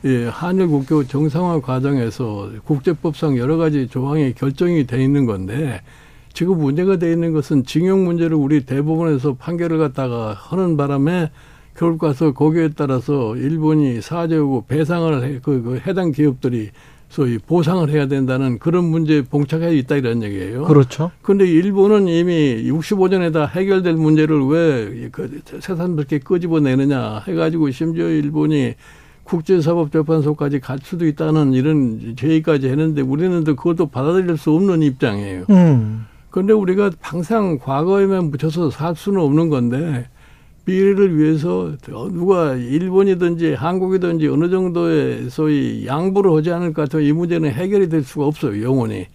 예, 0.05 0.27
한일 0.27 0.67
국교 0.67 1.05
정상화 1.07 1.59
과정에서 1.59 2.49
국제법상 2.63 3.37
여러 3.37 3.57
가지 3.57 3.87
조항이 3.87 4.33
결정이 4.33 4.87
돼 4.87 5.03
있는 5.03 5.25
건데 5.25 5.81
지금 6.33 6.57
문제가 6.57 6.97
돼 6.97 7.11
있는 7.11 7.33
것은 7.33 7.65
징용 7.65 8.05
문제를 8.05 8.37
우리 8.37 8.65
대법원에서 8.65 9.33
판결을 9.33 9.77
갖다가 9.77 10.33
하는 10.33 10.77
바람에 10.77 11.31
결국 11.75 11.99
가서 11.99 12.33
거기에 12.33 12.69
따라서 12.75 13.35
일본이 13.35 14.01
사죄하고 14.01 14.65
배상을 14.67 15.23
해, 15.23 15.39
그, 15.41 15.61
그 15.61 15.81
해당 15.85 16.11
기업들이 16.11 16.71
소위 17.09 17.39
보상을 17.39 17.89
해야 17.89 18.07
된다는 18.07 18.59
그런 18.59 18.85
문제에 18.85 19.23
봉착해 19.23 19.75
있다 19.77 19.95
이런 19.95 20.21
얘기예요. 20.21 20.63
그렇죠. 20.65 21.09
근데 21.23 21.45
일본은 21.47 22.07
이미 22.07 22.63
65년에다 22.69 23.49
해결될 23.49 23.93
문제를 23.95 24.45
왜 24.45 25.09
그 25.11 25.41
새삼스럽게 25.59 26.19
끄집어내느냐 26.19 27.23
해가지고 27.27 27.71
심지어 27.71 28.07
일본이 28.07 28.75
국제사법재판소까지 29.23 30.59
갈 30.59 30.79
수도 30.83 31.05
있다는 31.05 31.53
이런 31.53 32.15
제의까지 32.17 32.67
했는데 32.67 33.01
우리는 33.01 33.43
또 33.43 33.55
그것도 33.55 33.87
받아들일 33.87 34.37
수 34.37 34.51
없는 34.51 34.81
입장이에요. 34.83 35.45
음. 35.49 36.05
그런데 36.29 36.53
우리가 36.53 36.91
항상 37.01 37.57
과거에만 37.59 38.31
묻혀서 38.31 38.69
살 38.69 38.95
수는 38.95 39.19
없는 39.21 39.49
건데 39.49 40.07
미래를 40.73 41.17
위해서 41.17 41.71
누가 41.81 42.53
일본이든지 42.55 43.53
한국이든지 43.55 44.27
어느 44.27 44.49
정도의 44.49 45.29
소위 45.29 45.85
양보를 45.87 46.31
하지 46.35 46.51
않을 46.51 46.73
것 46.73 46.83
같아요. 46.83 47.01
이 47.01 47.11
문제는 47.11 47.51
해결이 47.51 47.89
될 47.89 48.03
수가 48.03 48.25
없어요. 48.27 48.61
영원히. 48.63 49.07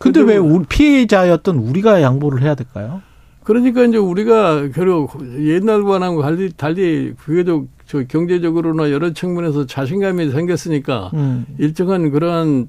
근데 0.00 0.20
왜 0.20 0.38
뭐- 0.38 0.56
우리 0.58 0.64
피해자였던 0.68 1.56
우리가 1.56 2.02
양보를 2.02 2.42
해야 2.42 2.54
될까요? 2.54 3.00
그러니까 3.44 3.84
이제 3.84 3.96
우리가 3.96 4.68
결국 4.74 5.20
옛날과는 5.22 6.20
달리, 6.20 6.50
달리 6.54 7.14
비교적 7.24 7.66
저 7.86 8.02
경제적으로나 8.04 8.90
여러 8.90 9.14
측면에서 9.14 9.64
자신감이 9.64 10.30
생겼으니까 10.30 11.10
음. 11.14 11.46
일정한 11.58 12.10
그러한 12.10 12.66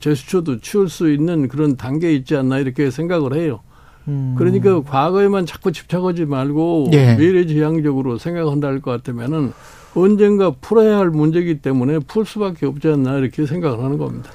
제스처도 0.00 0.58
취할 0.60 0.88
수 0.88 1.12
있는 1.12 1.46
그런 1.46 1.76
단계에 1.76 2.12
있지 2.14 2.34
않나 2.36 2.58
이렇게 2.58 2.90
생각을 2.90 3.34
해요. 3.34 3.60
음. 4.08 4.34
그러니까 4.36 4.82
과거에만 4.82 5.46
자꾸 5.46 5.72
집착하지 5.72 6.24
말고 6.26 6.90
예. 6.92 7.14
미래지향적으로 7.16 8.18
생각한다 8.18 8.68
할 8.68 8.80
것 8.80 8.90
같으면은 8.90 9.52
언젠가 9.94 10.50
풀어야 10.60 10.98
할 10.98 11.10
문제이기 11.10 11.60
때문에 11.60 12.00
풀 12.00 12.26
수밖에 12.26 12.66
없지 12.66 12.88
않나 12.88 13.18
이렇게 13.18 13.46
생각을 13.46 13.82
하는 13.82 13.96
겁니다. 13.96 14.30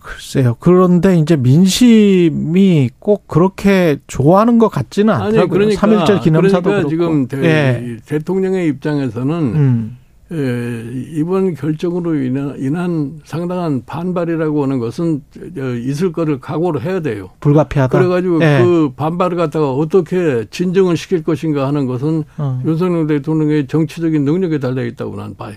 글쎄요. 0.00 0.56
그런데 0.58 1.16
이제 1.18 1.36
민심이 1.36 2.88
꼭 2.98 3.28
그렇게 3.28 3.98
좋아하는 4.06 4.58
것 4.58 4.68
같지는 4.68 5.12
않더라고요. 5.12 5.40
아니 5.42 5.50
그러니까 5.76 5.86
3.1절 5.86 6.22
기념사도 6.22 6.62
그러니까. 6.62 6.88
지금 6.88 7.28
대, 7.28 7.36
예. 7.44 7.96
대통령의 8.06 8.68
입장에서는 8.68 9.34
음. 9.34 9.97
예, 10.30 10.90
이번 11.14 11.54
결정으로 11.54 12.14
인한, 12.14 13.18
상당한 13.24 13.82
반발이라고 13.86 14.62
하는 14.62 14.78
것은 14.78 15.22
어, 15.58 15.62
있을 15.62 16.12
거를 16.12 16.38
각오를 16.38 16.82
해야 16.82 17.00
돼요. 17.00 17.30
불가피하다. 17.40 17.96
그래가지고 17.98 18.42
예. 18.42 18.60
그 18.62 18.92
반발을 18.94 19.38
갖다가 19.38 19.72
어떻게 19.72 20.44
진정을 20.50 20.98
시킬 20.98 21.22
것인가 21.22 21.66
하는 21.66 21.86
것은 21.86 22.24
어. 22.36 22.60
윤석열 22.66 23.06
대통령의 23.06 23.68
정치적인 23.68 24.24
능력에 24.24 24.58
달려 24.58 24.84
있다고 24.84 25.16
난 25.16 25.34
봐요. 25.34 25.54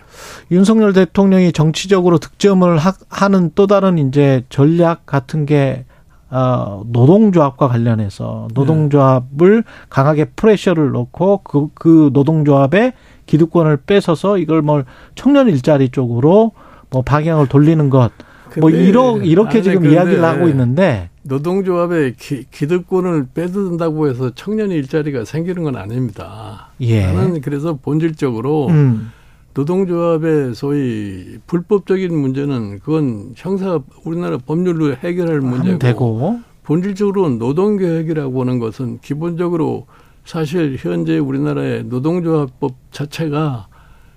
윤석열 0.51 0.93
대통령이 0.93 1.51
정치적으로 1.51 2.17
득점을 2.17 2.77
하, 2.77 2.93
하는 3.09 3.51
또 3.55 3.67
다른 3.67 3.97
이제 3.97 4.45
전략 4.47 5.05
같은 5.05 5.45
게 5.45 5.85
어, 6.29 6.83
노동조합과 6.87 7.67
관련해서 7.67 8.47
노동조합을 8.53 9.65
강하게 9.89 10.25
프레셔를 10.25 10.91
넣고 10.93 11.41
그, 11.43 11.67
그 11.73 12.09
노동조합의 12.13 12.93
기득권을 13.25 13.77
뺏어서 13.85 14.37
이걸 14.37 14.61
뭐 14.61 14.83
청년 15.15 15.47
일자리 15.47 15.89
쪽으로 15.89 16.51
뭐 16.89 17.01
방향을 17.01 17.47
돌리는 17.47 17.89
것. 17.89 18.11
뭐 18.59 18.69
이러, 18.69 19.17
이렇게 19.17 19.61
지금 19.61 19.89
이야기를 19.89 20.23
하고 20.23 20.49
있는데 20.49 21.09
노동조합의 21.23 22.15
기, 22.17 22.45
기득권을 22.51 23.27
빼든다고 23.33 24.09
해서 24.09 24.31
청년 24.35 24.71
일자리가 24.71 25.25
생기는 25.25 25.63
건 25.63 25.75
아닙니다. 25.75 26.69
예. 26.81 27.05
나는 27.05 27.41
그래서 27.41 27.77
본질적으로 27.81 28.67
음. 28.67 29.11
노동조합의 29.53 30.55
소위 30.55 31.37
불법적인 31.45 32.15
문제는 32.15 32.79
그건 32.79 33.33
형사 33.35 33.79
우리나라 34.05 34.37
법률로 34.37 34.95
해결할 34.95 35.41
문제고 35.41 35.79
되고 35.79 36.39
본질적으로 36.63 37.29
노동계획이라고 37.31 38.41
하는 38.41 38.59
것은 38.59 38.99
기본적으로 39.01 39.87
사실 40.25 40.77
현재 40.79 41.17
우리나라의 41.17 41.85
노동조합법 41.85 42.75
자체가 42.91 43.67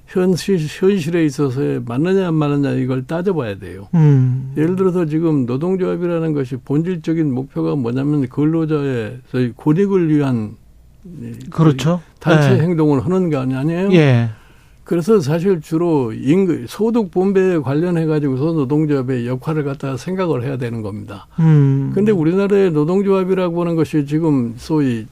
현실, 0.07 0.59
현실에 0.59 1.25
있어서 1.25 1.61
맞느냐 1.85 2.29
안 2.29 2.35
맞느냐 2.35 2.73
이걸 2.73 3.07
따져봐야 3.07 3.59
돼요. 3.59 3.88
음. 3.95 4.53
예를 4.57 4.77
들어서 4.77 5.07
지금 5.07 5.47
노동조합이라는 5.47 6.33
것이 6.35 6.57
본질적인 6.57 7.33
목표가 7.33 7.75
뭐냐면 7.75 8.29
근로자의 8.29 9.19
소위 9.31 9.53
권익을 9.57 10.14
위한 10.14 10.57
그렇죠. 11.51 12.01
단체 12.21 12.53
예. 12.53 12.62
행동을 12.62 13.05
하는 13.05 13.31
거 13.31 13.38
아니에요? 13.38 13.93
예. 13.93 14.31
그래서 14.85 15.19
사실 15.19 15.62
주로 15.62 16.12
임금 16.12 16.67
소득 16.69 17.11
분배에 17.11 17.59
관련해 17.59 18.05
가지고서 18.05 18.53
노동조합의 18.53 19.27
역할을 19.27 19.64
갖다가 19.64 19.97
생각을 19.97 20.45
해야 20.45 20.59
되는 20.59 20.83
겁니다. 20.83 21.27
음. 21.40 21.90
근데 21.95 22.12
우리나라의 22.12 22.71
노동조합이라고 22.71 23.62
하는 23.62 23.77
것이 23.77 24.05
지금 24.07 24.55
소위 24.59 25.07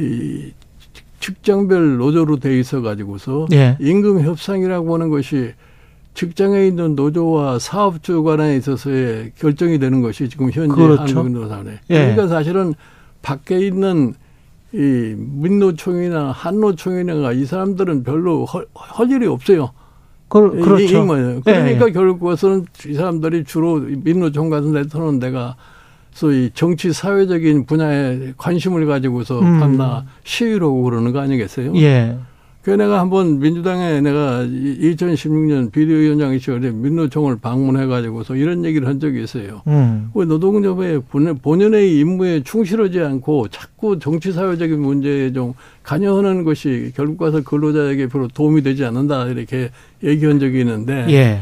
이 0.00 0.52
측정별 1.20 1.98
노조로 1.98 2.38
돼 2.38 2.58
있어 2.58 2.80
가지고서 2.80 3.46
예. 3.52 3.76
임금 3.80 4.22
협상이라고 4.22 4.94
하는 4.94 5.10
것이 5.10 5.52
직장에 6.14 6.66
있는 6.66 6.94
노조와 6.94 7.58
사업주 7.58 8.22
간에 8.22 8.56
있어서의 8.56 9.32
결정이 9.38 9.78
되는 9.78 10.00
것이 10.00 10.28
지금 10.28 10.50
현재 10.50 10.74
그렇죠. 10.74 11.18
한국 11.18 11.30
노사네. 11.40 11.70
예. 11.90 11.94
그러니까 11.94 12.26
사실은 12.28 12.74
밖에 13.22 13.58
있는 13.58 14.14
이 14.72 15.14
민노총이나 15.16 16.30
한노총이나 16.32 17.32
이 17.32 17.44
사람들은 17.44 18.02
별로 18.02 18.44
할, 18.46 18.64
할 18.74 19.10
일이 19.10 19.26
없어요. 19.26 19.70
그, 20.28 20.56
이- 20.58 20.62
그렇죠. 20.62 21.02
이 21.02 21.06
말이에요. 21.06 21.40
그러니까 21.44 21.88
예, 21.88 21.92
결국 21.92 22.20
그것은 22.20 22.64
이 22.86 22.94
사람들이 22.94 23.44
주로 23.44 23.80
민노총 23.80 24.48
같은 24.48 24.72
데 24.72 24.86
터는 24.86 25.18
데가 25.18 25.56
소위 26.12 26.50
정치 26.54 26.92
사회적인 26.92 27.66
분야에 27.66 28.32
관심을 28.36 28.86
가지고서 28.86 29.40
음. 29.40 29.60
시위를 30.24 30.62
하고 30.62 30.82
그러는 30.82 31.12
거 31.12 31.20
아니겠어요? 31.20 31.72
예. 31.76 32.16
그 32.62 32.68
내가 32.70 33.00
한번 33.00 33.38
민주당에 33.38 34.02
내가 34.02 34.44
2016년 34.44 35.72
비대위원장이 35.72 36.38
시절에 36.38 36.70
민노총을 36.70 37.38
방문해 37.40 37.86
가지고서 37.86 38.36
이런 38.36 38.64
얘기를 38.66 38.86
한 38.86 39.00
적이 39.00 39.22
있어요. 39.22 39.62
음. 39.66 40.10
왜 40.14 40.26
노동조합의 40.26 41.02
본- 41.10 41.38
본연의 41.38 41.98
임무에 41.98 42.42
충실하지 42.42 43.00
않고 43.00 43.48
자꾸 43.48 43.98
정치 43.98 44.32
사회적인 44.32 44.78
문제에 44.78 45.32
좀 45.32 45.54
관여하는 45.82 46.44
것이 46.44 46.92
결국 46.94 47.16
가서 47.18 47.42
근로자에게 47.42 48.08
별로 48.08 48.28
도움이 48.28 48.62
되지 48.62 48.84
않는다 48.84 49.26
이렇게 49.28 49.70
얘기한 50.04 50.38
적이 50.38 50.60
있는데 50.60 51.06
예. 51.10 51.40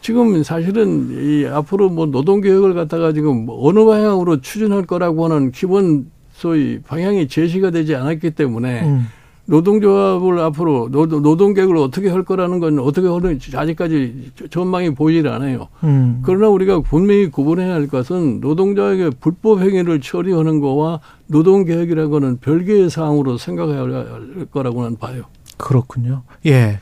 지금 0.00 0.42
사실은 0.42 1.08
이 1.10 1.46
앞으로 1.46 1.88
뭐 1.88 2.06
노동 2.06 2.40
개혁을 2.40 2.74
갖다가 2.74 3.12
지금 3.12 3.44
뭐 3.46 3.68
어느 3.68 3.84
방향으로 3.84 4.40
추진할 4.40 4.86
거라고 4.86 5.24
하는 5.24 5.50
기본 5.52 6.10
소위 6.32 6.80
방향이 6.80 7.28
제시가 7.28 7.70
되지 7.70 7.94
않았기 7.94 8.30
때문에 8.32 8.84
음. 8.84 9.06
노동조합을 9.48 10.38
앞으로 10.40 10.90
노동, 10.90 11.22
노동 11.22 11.54
개혁을 11.54 11.78
어떻게 11.78 12.10
할 12.10 12.22
거라는 12.22 12.60
건 12.60 12.78
어떻게 12.78 13.08
하는지 13.08 13.56
아직까지 13.56 14.32
전망이 14.50 14.94
보이질 14.94 15.26
않아요. 15.26 15.68
음. 15.84 16.20
그러나 16.22 16.48
우리가 16.48 16.80
분명히 16.80 17.30
구분해야 17.30 17.72
할 17.72 17.88
것은 17.88 18.40
노동자에게 18.40 19.10
불법 19.20 19.60
행위를 19.60 20.02
처리하는 20.02 20.60
거와 20.60 21.00
노동 21.28 21.64
개혁이라는 21.64 22.10
거는 22.10 22.36
별개의 22.40 22.90
사항으로 22.90 23.38
생각해야 23.38 23.80
할 23.80 24.46
거라고는 24.52 24.96
봐요. 24.98 25.24
그렇군요. 25.56 26.22
예. 26.44 26.78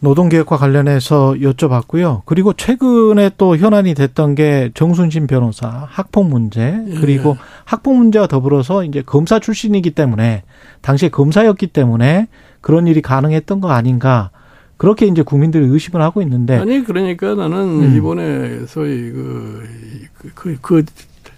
노동개혁과 0.00 0.56
관련해서 0.56 1.34
여쭤봤고요. 1.40 2.22
그리고 2.24 2.52
최근에 2.52 3.30
또 3.36 3.56
현안이 3.56 3.94
됐던 3.94 4.34
게 4.34 4.70
정순신 4.74 5.26
변호사 5.26 5.68
학폭 5.68 6.28
문제 6.28 6.82
그리고 7.00 7.36
학폭 7.64 7.96
문제와 7.96 8.26
더불어서 8.26 8.84
이제 8.84 9.02
검사 9.04 9.38
출신이기 9.38 9.90
때문에 9.90 10.42
당시에 10.80 11.10
검사였기 11.10 11.68
때문에 11.68 12.28
그런 12.60 12.86
일이 12.86 13.02
가능했던 13.02 13.60
거 13.60 13.70
아닌가 13.70 14.30
그렇게 14.78 15.06
이제 15.06 15.22
국민들이 15.22 15.66
의심을 15.66 16.00
하고 16.00 16.22
있는데 16.22 16.56
아니 16.56 16.82
그러니까 16.82 17.34
나는 17.34 17.82
음. 17.82 17.96
이번에 17.96 18.64
소위 18.66 19.10
그, 19.10 19.68
그, 20.14 20.30
그, 20.34 20.58
그 20.62 20.84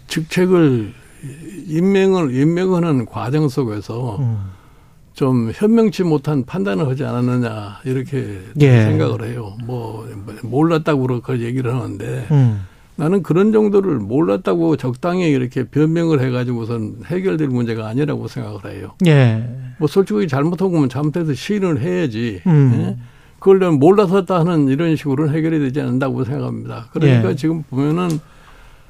직책을 0.07 0.93
임명을 1.67 2.35
임명하는 2.35 3.07
과정 3.07 3.49
속에서 3.49 4.19
음. 4.21 4.39
좀 5.15 5.51
현명치 5.55 6.05
못한 6.05 6.45
판단을 6.45 6.89
하지 6.89 7.05
않았느냐 7.05 7.81
이렇게 7.85 8.41
예. 8.61 8.83
생각을 8.85 9.25
해요. 9.25 9.57
뭐 9.65 10.09
몰랐다고 10.43 11.07
그렇게 11.07 11.41
얘기를 11.41 11.75
하는데 11.75 12.27
음. 12.31 12.67
나는 12.97 13.23
그런 13.23 13.53
정도를 13.53 13.99
몰랐다고 13.99 14.77
적당히 14.77 15.31
이렇게 15.31 15.65
변명을 15.65 16.21
해가지고선 16.21 17.03
해결될 17.07 17.49
문제가 17.49 17.89
아니라고 17.89 18.29
생각을 18.29 18.67
해요. 18.67 18.93
예. 19.07 19.75
뭐 19.79 19.89
솔직히 19.89 20.29
잘못한 20.29 20.71
거면 20.71 20.89
잘못해서 20.89 21.35
시인을 21.35 21.81
해야지. 21.81 22.41
음. 22.47 22.73
예? 22.75 23.03
그걸 23.39 23.59
내가 23.59 23.73
몰라서 23.73 24.17
했다 24.17 24.39
하는 24.39 24.69
이런 24.69 24.95
식으로는 24.95 25.35
해결이 25.35 25.59
되지 25.59 25.81
않는다고 25.81 26.25
생각합니다. 26.25 26.87
그러니까 26.93 27.31
예. 27.31 27.35
지금 27.35 27.63
보면은 27.65 28.09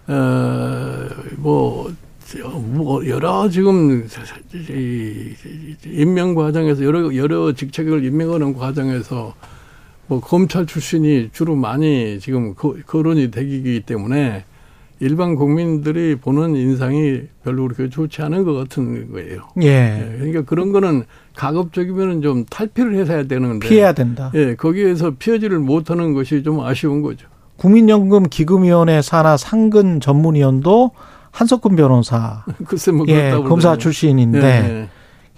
어뭐 0.07 1.09
뭐 1.39 1.93
여러 3.07 3.49
지금 3.49 4.07
이 4.71 5.35
임명 5.87 6.35
과정에서 6.35 6.85
여러 6.85 7.14
여러 7.16 7.53
직책을 7.53 8.05
임명하는 8.05 8.55
과정에서 8.55 9.35
뭐 10.07 10.21
검찰 10.21 10.66
출신이 10.66 11.31
주로 11.33 11.55
많이 11.55 12.18
지금 12.21 12.55
거- 12.55 12.77
거론이 12.87 13.31
되기 13.31 13.81
때문에 13.85 14.45
일반 15.01 15.35
국민들이 15.35 16.14
보는 16.14 16.55
인상이 16.55 17.23
별로 17.42 17.64
그렇게 17.66 17.88
좋지 17.88 18.23
않은 18.23 18.45
것 18.45 18.53
같은 18.55 19.11
거예요. 19.11 19.49
예. 19.62 19.66
예, 19.68 20.16
그러니까 20.18 20.42
그런 20.42 20.71
거는 20.71 21.05
가급적이면 21.35 22.23
좀 22.23 22.45
탈피를 22.49 22.95
해서 22.97 23.14
해야 23.14 23.25
되는데. 23.25 23.68
피해야 23.68 23.92
된다. 23.95 24.31
예, 24.35 24.55
거기에서 24.55 25.14
피하지를 25.18 25.59
못하는 25.59 26.12
것이 26.14 26.45
좀 26.45 26.61
아쉬운 26.61 27.03
거죠. 27.03 27.27
국민연금 27.57 28.25
기금위원회 28.29 29.03
산하 29.03 29.37
상근 29.37 29.99
전문위원도 30.01 30.92
한석근 31.33 31.77
변호사 31.77 32.45
글쎄 32.66 32.92
뭐 32.92 33.05
예, 33.09 33.31
검사. 33.31 33.77
출신인데 33.77 34.40
예, 34.40 34.88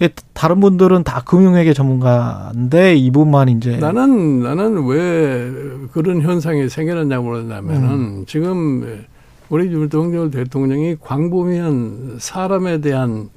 예, 0.03 0.11
다른 0.33 0.61
분들은 0.61 1.05
다 1.05 1.23
금융회계 1.25 1.73
전문가인데 1.73 2.97
이분만 2.97 3.49
이제 3.49 3.75
예. 3.75 3.77
나는 3.79 4.43
나는 4.43 4.87
왜 4.87 5.51
그런 5.93 6.21
현상이 6.21 6.69
생겨났냐고 6.69 7.31
그러냐면은 7.31 7.91
음. 7.91 8.25
지금 8.27 9.05
우리 9.49 9.67
윤석열 9.67 10.31
대통령이 10.31 10.97
광범위한 11.01 12.17
사람에 12.19 12.81
대한 12.81 13.31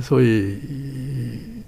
소위 0.00 0.58
이 0.62 1.62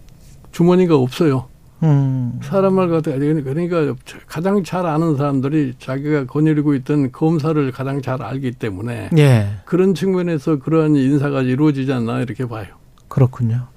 주머니가 0.53 0.97
없어요. 0.97 1.47
음, 1.83 2.39
사람을 2.43 2.91
갖다 2.91 3.13
그러니까 3.13 3.95
가장 4.27 4.63
잘 4.63 4.87
아는 4.87 5.17
사람들이 5.17 5.75
자기가 5.79 6.27
거느리고 6.27 6.75
있던 6.75 7.11
검사를 7.13 7.71
가장 7.73 8.03
잘 8.03 8.23
알기 8.23 8.53
때문에 8.53 9.11
예, 9.17 9.47
그런 9.65 9.95
측면에서 9.95 10.59
그러한 10.59 10.97
인사가 10.97 11.43
이루어지지 11.43 11.93
않나 11.93 12.21
이렇게 12.21 12.47
봐요. 12.47 12.67
그렇군요. 13.09 13.69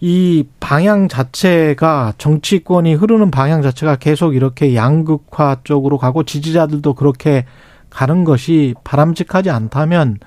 이 0.00 0.44
방향 0.60 1.08
자체가 1.08 2.14
정치권이 2.16 2.94
흐르는 2.94 3.30
방향 3.30 3.62
자체가 3.62 3.96
계속 3.96 4.34
이렇게 4.34 4.74
양극화 4.74 5.58
쪽으로 5.62 5.98
가고 5.98 6.22
지지자들도 6.22 6.94
그렇게 6.94 7.44
가는 7.90 8.24
것이 8.24 8.74
바람직하지 8.82 9.50
않다면 9.50 10.18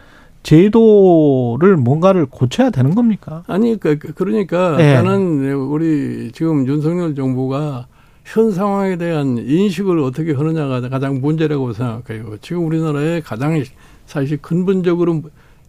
제도를 0.44 1.78
뭔가를 1.78 2.26
고쳐야 2.26 2.70
되는 2.70 2.94
겁니까? 2.96 3.44
아니 3.48 3.80
그 3.80 3.98
그- 3.98 4.14
그러니까 4.14 4.78
예. 4.80 4.94
나는 4.96 5.54
우리 5.54 6.32
지금 6.34 6.68
윤석열 6.68 7.16
정부가 7.16 7.88
현 8.26 8.52
상황에 8.52 8.98
대한 8.98 9.38
인식을 9.38 10.00
어떻게 10.00 10.34
하느냐가 10.34 10.82
가장 10.90 11.20
문제라고 11.22 11.74
생각해요. 11.74 12.38
지금 12.42 12.66
우리나라의 12.68 13.22
가장 13.22 13.62
사실 14.06 14.38
근본적으로 14.42 15.24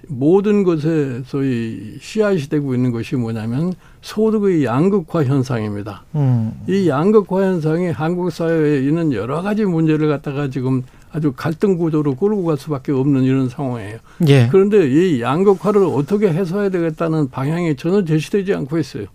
모든 0.07 0.65
것에 0.65 1.23
소위 1.25 1.97
씨앗이 2.01 2.43
되고 2.51 2.75
있는 2.75 2.93
것이 2.93 3.17
뭐냐면 3.17 3.73
소득의 4.03 4.65
양극화 4.65 5.25
현상입니다. 5.25 6.05
음, 6.15 6.53
이 6.69 6.89
양극화 6.89 7.43
현상이 7.43 7.91
한국 7.91 8.31
사회에 8.31 8.81
있는 8.81 9.13
여러 9.15 9.41
가지 9.41 9.65
문제를 9.65 10.09
갖다가 10.09 10.51
지금 10.51 10.83
아주 11.15 11.33
갈등 11.33 11.77
구조로 11.77 12.17
끌고 12.17 12.45
갈 12.45 12.57
수밖에 12.57 12.91
없는 12.91 13.23
이런 13.23 13.49
상황이에요. 13.49 13.99
예, 14.27 14.49
그런데 14.51 14.89
이 14.89 15.23
양극화를 15.23 15.85
어떻게 15.85 16.29
해소해야 16.29 16.71
되겠다는 16.71 17.31
방향이 17.31 17.77
전혀 17.77 18.05
제시되지 18.05 18.53
않고 18.53 18.79
있어요. 18.79 19.07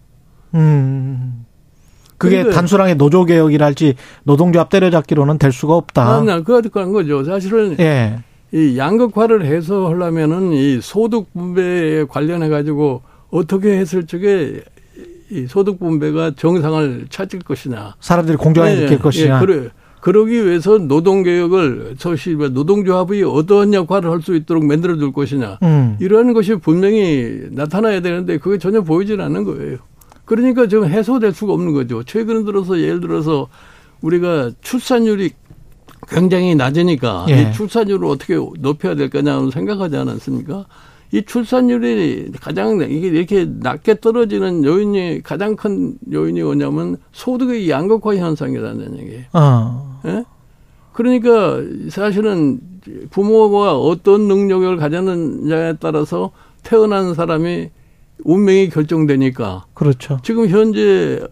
음. 0.56 1.46
그게 2.18 2.44
근데- 2.44 2.56
단순하게 2.56 2.94
노조 2.96 3.26
개혁이랄지 3.26 3.96
노동조합 4.24 4.70
때려잡기로는 4.70 5.38
될 5.40 5.52
수가 5.52 5.76
없다. 5.76 6.18
아니, 6.20 6.44
그런 6.44 6.94
거죠. 6.94 7.24
사실은 7.26 7.76
예, 7.82 8.20
이 8.54 8.78
양극화를 8.78 9.46
해소하려면은 9.46 10.54
이 10.54 10.80
소득 10.82 11.34
분배에 11.34 12.06
관련해 12.06 12.48
가지고 12.48 13.02
어떻게 13.30 13.78
했을 13.78 14.06
적에 14.08 14.62
이 15.32 15.46
소득 15.48 15.80
분배가 15.80 16.32
정상을 16.38 17.08
찾을 17.10 17.40
것이냐. 17.40 17.96
사람들이 18.00 18.38
공정하게 18.38 18.76
예, 18.78 18.82
느낄 18.84 19.00
것이냐. 19.00 19.36
예, 19.42 19.46
그래. 19.46 19.70
그러기 20.02 20.46
위해서 20.46 20.78
노동개혁을 20.78 21.96
소시 21.98 22.36
노동조합이 22.36 23.24
어떠한 23.24 23.74
역할을 23.74 24.10
할 24.10 24.22
수 24.22 24.36
있도록 24.36 24.66
만들어 24.66 24.98
줄 24.98 25.12
것이냐. 25.12 25.60
음, 25.64 25.98
이런 26.00 26.34
것이 26.34 26.56
분명히 26.56 27.48
나타나야 27.52 28.02
되는데 28.02 28.38
그게 28.38 28.58
전혀 28.58 28.82
보이질 28.82 29.20
않는 29.22 29.44
거예요. 29.44 29.78
그러니까 30.26 30.68
지금 30.68 30.86
해소될 30.86 31.34
수가 31.34 31.54
없는 31.54 31.74
거죠. 31.74 32.04
최근 32.04 32.46
들어서 32.46 32.80
예를 32.80 33.02
들어서 33.02 33.48
우리가 34.02 34.52
출산율이 34.62 35.32
굉장히 36.08 36.56
낮으니까 36.56 37.26
예. 37.30 37.42
이 37.42 37.54
출산율을 37.54 38.08
어떻게 38.08 38.36
높여야 38.60 38.96
될 38.96 39.10
거냐는 39.10 39.52
생각하지 39.52 39.98
않았습니까? 39.98 40.66
이 41.12 41.24
출산율이 41.24 42.32
가장 42.40 42.82
이게 42.82 43.08
이렇게 43.08 43.46
낮게 43.46 44.00
떨어지는 44.00 44.64
요인이 44.64 45.22
가장 45.24 45.56
큰 45.56 45.96
요인이 46.12 46.44
뭐냐면 46.44 46.98
소득의 47.12 47.70
양극화 47.70 48.16
현상이라는 48.16 49.00
얘기예요. 49.00 49.24
어, 49.34 50.02
예? 50.06 50.24
그러니까 50.94 51.62
사실은 51.90 52.60
부모가 53.10 53.78
어떤 53.78 54.28
능력을 54.28 54.78
가졌느냐에 54.78 55.78
따라서 55.80 56.32
태어난 56.64 57.14
사람이 57.14 57.70
운명이 58.24 58.70
결정되니까 58.70 59.66
그렇죠. 59.74 60.20
지금 60.24 60.48
현재 60.48 61.26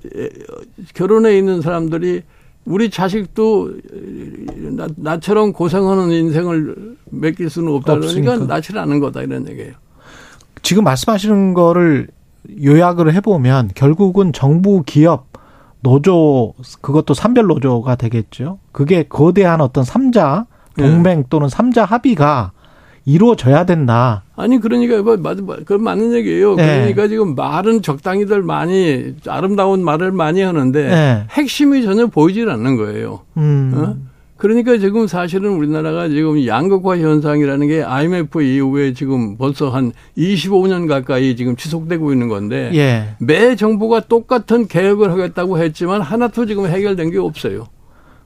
결혼해 0.94 1.38
있는 1.38 1.62
사람들이 1.62 2.24
우리 2.68 2.90
자식도 2.90 3.72
나, 4.76 4.88
나처럼 4.98 5.54
고생하는 5.54 6.12
인생을 6.12 6.98
맡길 7.10 7.50
수는 7.50 7.74
없다 7.76 7.96
그러니까 7.96 8.38
나치를 8.38 8.82
않는 8.82 9.00
거다 9.00 9.22
이런 9.22 9.48
얘기예요. 9.48 9.74
지금 10.62 10.84
말씀하시는 10.84 11.54
거를 11.54 12.10
요약을 12.62 13.14
해보면 13.14 13.72
결국은 13.74 14.34
정부 14.34 14.84
기업 14.86 15.28
노조 15.80 16.54
그것도 16.82 17.14
산별 17.14 17.46
노조가 17.46 17.96
되겠죠. 17.96 18.60
그게 18.74 19.04
거대한 19.04 19.62
어떤 19.62 19.86
삼자 19.86 20.46
동맹 20.78 21.24
또는 21.30 21.48
삼자 21.48 21.86
합의가 21.86 22.52
이루어져야 23.08 23.66
된다. 23.66 24.24
아니 24.36 24.60
그러니까 24.60 25.02
뭐 25.02 25.16
맞, 25.16 25.38
그건 25.38 25.82
맞는 25.82 26.12
얘기예요. 26.14 26.56
네. 26.56 26.80
그러니까 26.80 27.08
지금 27.08 27.36
말은 27.36 27.82
적당히들 27.82 28.42
많이 28.44 29.14
아름다운 29.28 29.82
말을 29.84 30.12
많이 30.12 30.42
하는데 30.42 30.90
네. 30.90 31.26
핵심이 31.32 31.84
전혀 31.84 32.08
보이질 32.08 32.50
않는 32.50 32.76
거예요. 32.76 33.22
음. 33.38 33.72
어? 33.74 33.96
그러니까 34.36 34.78
지금 34.78 35.08
사실은 35.08 35.52
우리나라가 35.52 36.10
지금 36.10 36.46
양극화 36.46 36.98
현상이라는 36.98 37.68
게 37.68 37.82
IMF 37.82 38.42
이후에 38.42 38.94
지금 38.94 39.38
벌써 39.38 39.70
한 39.70 39.94
25년 40.18 40.90
가까이 40.90 41.38
지금 41.38 41.56
지속되고 41.56 42.12
있는 42.12 42.28
건데 42.28 42.70
예. 42.74 43.16
매 43.20 43.56
정부가 43.56 44.02
똑같은 44.02 44.68
개혁을 44.68 45.12
하겠다고 45.12 45.58
했지만 45.60 46.02
하나도 46.02 46.46
지금 46.46 46.68
해결된 46.68 47.12
게 47.12 47.18
없어요. 47.20 47.68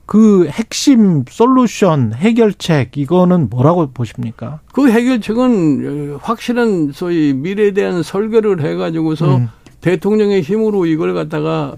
그 0.06 0.46
핵심 0.48 1.24
솔루션 1.28 2.12
해결책 2.14 2.98
이거는 2.98 3.48
뭐라고 3.48 3.90
보십니까? 3.92 4.60
그 4.72 4.90
해결책은 4.90 6.18
확실한 6.20 6.92
소위 6.92 7.32
미래에 7.32 7.72
대한 7.72 8.02
설계를 8.02 8.62
해가지고서 8.62 9.36
음. 9.36 9.48
대통령의 9.80 10.42
힘으로 10.42 10.86
이걸 10.86 11.14
갖다가 11.14 11.74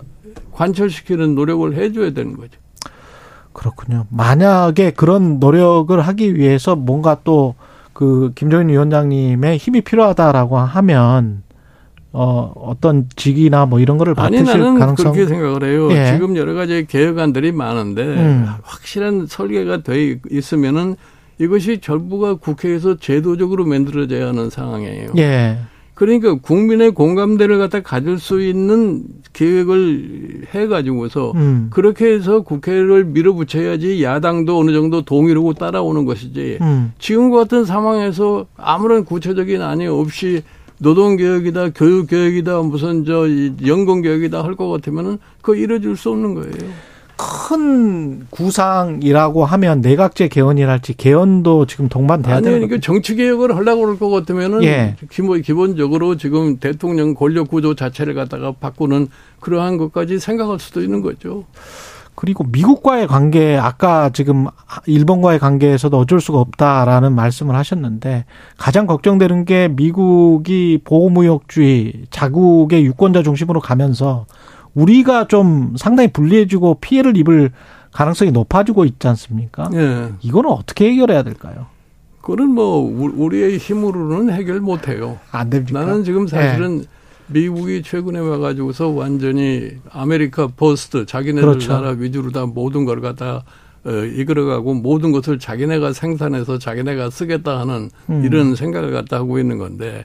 관철시키는 0.53 1.35
노력을 1.35 1.75
해줘야 1.75 2.13
되는 2.13 2.37
거죠. 2.37 2.59
그렇군요. 3.53 4.07
만약에 4.11 4.91
그런 4.93 5.39
노력을 5.39 5.99
하기 6.01 6.37
위해서 6.37 6.75
뭔가 6.75 7.19
또 7.23 7.55
그 7.95 8.33
김정인 8.35 8.69
위원장님의 8.69 9.57
힘이 9.57 9.81
필요하다라고 9.81 10.59
하면 10.59 11.44
어 12.17 12.53
어떤 12.55 13.09
직이나 13.17 13.67
뭐 13.67 13.81
이런 13.81 13.99
거를 13.99 14.15
받으실 14.15 14.49
아니, 14.49 14.59
나는 14.61 14.79
가능성 14.79 15.13
그렇게 15.13 15.27
생각을 15.27 15.65
해요. 15.65 15.91
예. 15.91 16.13
지금 16.13 16.37
여러 16.37 16.55
가지 16.55 16.87
개혁안들이 16.87 17.51
많은데 17.51 18.03
음. 18.05 18.47
확실한 18.63 19.27
설계가 19.27 19.83
돼 19.83 20.21
있으면은 20.31 20.95
이것이 21.41 21.81
전부가 21.81 22.35
국회에서 22.35 22.99
제도적으로 22.99 23.67
만들어져야 23.67 24.29
하는 24.29 24.49
상황이에요. 24.49 25.09
예. 25.19 25.59
그러니까 25.95 26.35
국민의 26.35 26.93
공감대를 26.93 27.59
갖다 27.59 27.81
가질 27.81 28.21
수 28.21 28.41
있는 28.41 29.03
계획을 29.33 30.47
해가지고서 30.53 31.33
음. 31.35 31.69
그렇게 31.71 32.13
해서 32.13 32.43
국회를 32.43 33.07
밀어붙여야지 33.07 34.05
야당도 34.05 34.57
어느 34.57 34.73
정도 34.73 35.03
동의하고 35.03 35.55
따라오는 35.55 36.05
것이지 36.05 36.59
음. 36.61 36.93
지금과 36.99 37.39
같은 37.39 37.65
상황에서 37.65 38.47
아무런 38.57 39.05
구체적인 39.05 39.63
안이 39.63 39.89
없이 39.89 40.43
노동개혁이다, 40.85 41.71
교육개혁이다, 41.71 42.61
무슨 42.63 43.05
저 43.05 43.25
연금개혁이다 43.67 44.45
할 44.45 44.55
것 44.55 44.69
같으면은 44.69 45.19
그거 45.41 45.57
이뤄질 45.57 45.97
수 45.97 46.11
없는 46.11 46.35
거예요. 46.35 46.53
큰 47.17 48.27
구상이라고 48.31 49.45
하면 49.45 49.81
내각제 49.81 50.29
개헌이랄지 50.29 50.95
개헌도 50.97 51.67
지금 51.67 51.89
동반돼야 51.89 52.41
되는 52.41 52.59
그러니까 52.59 52.81
정치 52.81 53.15
개혁을 53.15 53.57
하려고 53.57 53.83
그럴 53.83 53.99
것 53.99 54.11
같으면은 54.11 54.63
예. 54.65 54.97
기본적으로 55.11 56.17
지금 56.17 56.59
대통령 56.59 57.15
권력 57.15 57.49
구조 57.49 57.75
자체를 57.75 58.15
갖다가 58.15 58.53
바꾸는 58.53 59.09
그러한 59.41 59.77
것까지 59.77 60.19
생각할 60.19 60.59
수도 60.59 60.83
있는 60.83 61.03
거죠. 61.03 61.45
그리고 62.25 62.43
미국과의 62.45 63.07
관계 63.07 63.59
아까 63.59 64.09
지금 64.09 64.47
일본과의 64.87 65.39
관계에서도 65.39 65.95
어쩔 65.99 66.23
수가 66.23 66.39
없다라는 66.39 67.15
말씀을 67.15 67.55
하셨는데 67.55 68.25
가장 68.57 68.87
걱정되는 68.87 69.45
게 69.45 69.69
미국이 69.69 70.81
보호무역주의 70.85 72.07
자국의 72.09 72.87
유권자 72.87 73.23
중심으로 73.23 73.61
가면서 73.61 74.25
우리가 74.73 75.29
좀 75.29 75.75
상당히 75.77 76.11
불리해지고 76.11 76.79
피해를 76.81 77.15
입을 77.19 77.51
가능성이 77.93 78.31
높아지고 78.31 78.87
있지 78.87 79.07
않습니까? 79.07 79.69
예. 79.75 80.09
이거는 80.23 80.49
어떻게 80.49 80.91
해결해야 80.93 81.25
될까요? 81.25 81.67
그건 82.23 82.55
뭐 82.55 82.79
우리의 83.19 83.59
힘으로는 83.59 84.33
해결 84.33 84.61
못 84.61 84.89
해요. 84.89 85.19
안 85.31 85.51
됩니까? 85.51 85.85
나는 85.85 86.05
지금 86.05 86.27
사실은 86.27 86.85
예. 86.85 87.04
미국이 87.29 87.83
최근에 87.83 88.19
와가지고서 88.19 88.89
완전히 88.89 89.73
America 89.91 90.49
First 90.49 91.07
자기네들 91.07 91.49
그렇죠. 91.49 91.73
나라 91.73 91.91
위주로 91.91 92.31
다 92.31 92.47
모든 92.47 92.85
걸 92.85 93.01
갖다 93.01 93.45
어, 93.85 93.91
이끌어가고 93.91 94.75
모든 94.75 95.13
것을 95.13 95.39
자기네가 95.39 95.93
생산해서 95.93 96.59
자기네가 96.59 97.11
쓰겠다 97.11 97.61
하는 97.61 97.91
음. 98.11 98.25
이런 98.25 98.55
생각을 98.55 98.93
갖다 98.93 99.17
하고 99.19 99.39
있는 99.39 99.59
건데 99.59 100.05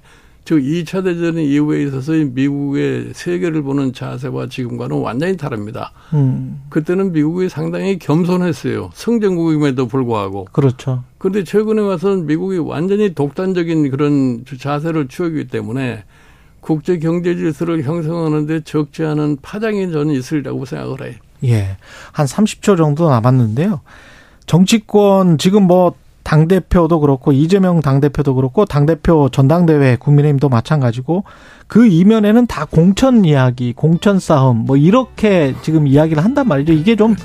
즉 0.49 0.61
2차 0.61 1.03
대전 1.03 1.37
이후에 1.37 1.83
있어서 1.83 2.13
미국의 2.13 3.11
세계를 3.13 3.61
보는 3.61 3.93
자세와 3.93 4.47
지금과는 4.47 4.97
완전히 4.97 5.37
다릅니다. 5.37 5.91
음. 6.13 6.63
그때는 6.69 7.11
미국이 7.11 7.49
상당히 7.49 7.99
겸손했어요. 7.99 8.89
성전국임에도 8.93 9.87
불구하고. 9.87 10.45
그렇죠. 10.51 11.03
그런데 11.19 11.43
최근에 11.43 11.81
와서는 11.81 12.25
미국이 12.25 12.57
완전히 12.57 13.13
독단적인 13.13 13.91
그런 13.91 14.43
자세를 14.45 15.07
취하기 15.07 15.49
때문에 15.49 16.03
국제 16.61 16.97
경제 16.99 17.35
질서를 17.35 17.83
형성하는데 17.83 18.61
적지 18.61 19.03
않은 19.03 19.37
파장이 19.41 19.91
저는 19.91 20.13
있으리라고 20.13 20.65
생각을 20.65 21.01
해요. 21.03 21.15
예. 21.45 21.77
한 22.11 22.25
30초 22.25 22.77
정도 22.77 23.09
남았는데요. 23.09 23.81
정치권 24.45 25.37
지금 25.37 25.63
뭐 25.63 25.93
당대표도 26.23 26.99
그렇고 26.99 27.31
이재명 27.31 27.81
당대표도 27.81 28.35
그렇고 28.35 28.65
당대표 28.65 29.29
전당대회 29.29 29.95
국민의힘도 29.95 30.49
마찬가지고 30.49 31.23
그 31.67 31.87
이면에는 31.87 32.45
다 32.45 32.65
공천 32.65 33.25
이야기, 33.25 33.73
공천 33.73 34.19
싸움 34.19 34.65
뭐 34.65 34.77
이렇게 34.77 35.55
지금 35.61 35.87
이야기를 35.87 36.23
한단 36.23 36.47
말이죠. 36.47 36.73
이게 36.73 36.95
좀 36.95 37.15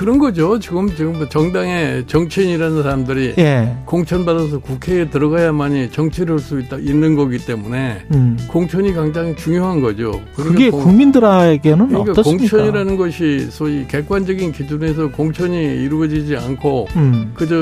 그런 0.00 0.18
거죠. 0.18 0.58
지금 0.58 0.88
지금 0.96 1.18
뭐 1.18 1.28
정당의 1.28 2.06
정치인이라는 2.06 2.82
사람들이 2.82 3.34
예. 3.36 3.76
공천 3.84 4.24
받아서 4.24 4.58
국회에 4.58 5.10
들어가야만이 5.10 5.90
정치를 5.90 6.32
할 6.32 6.40
수 6.40 6.58
있다 6.58 6.78
있는 6.78 7.16
거기 7.16 7.36
때문에 7.36 8.06
음. 8.14 8.38
공천이 8.48 8.94
굉장히 8.94 9.36
중요한 9.36 9.82
거죠. 9.82 10.22
그러니까 10.34 10.42
그게 10.54 10.70
공, 10.70 10.84
국민들에게는 10.84 11.88
그러니까 11.88 12.12
어떻습니까? 12.12 12.56
공천이라는 12.56 12.96
것이 12.96 13.40
소위 13.50 13.86
객관적인 13.86 14.52
기준에서 14.52 15.10
공천이 15.10 15.62
이루어지지 15.84 16.34
않고 16.34 16.88
음. 16.96 17.32
그저 17.34 17.54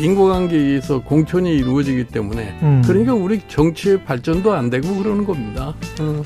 인과관계에 0.00 0.58
의해서 0.58 1.02
공천이 1.02 1.54
이루어지기 1.56 2.04
때문에 2.04 2.58
음. 2.62 2.82
그러니까 2.86 3.12
우리 3.12 3.42
정치의 3.46 4.02
발전도 4.04 4.50
안 4.54 4.70
되고 4.70 4.94
그러는 4.96 5.26
겁니다. 5.26 5.74
어. 6.00 6.22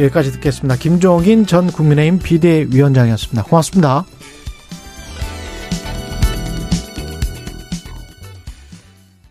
여기까지 0.00 0.32
듣겠습니다. 0.32 0.76
김종인 0.76 1.46
전 1.46 1.66
국민의힘 1.70 2.18
비대위원장이었습니다. 2.18 3.44
고맙습니다. 3.44 4.04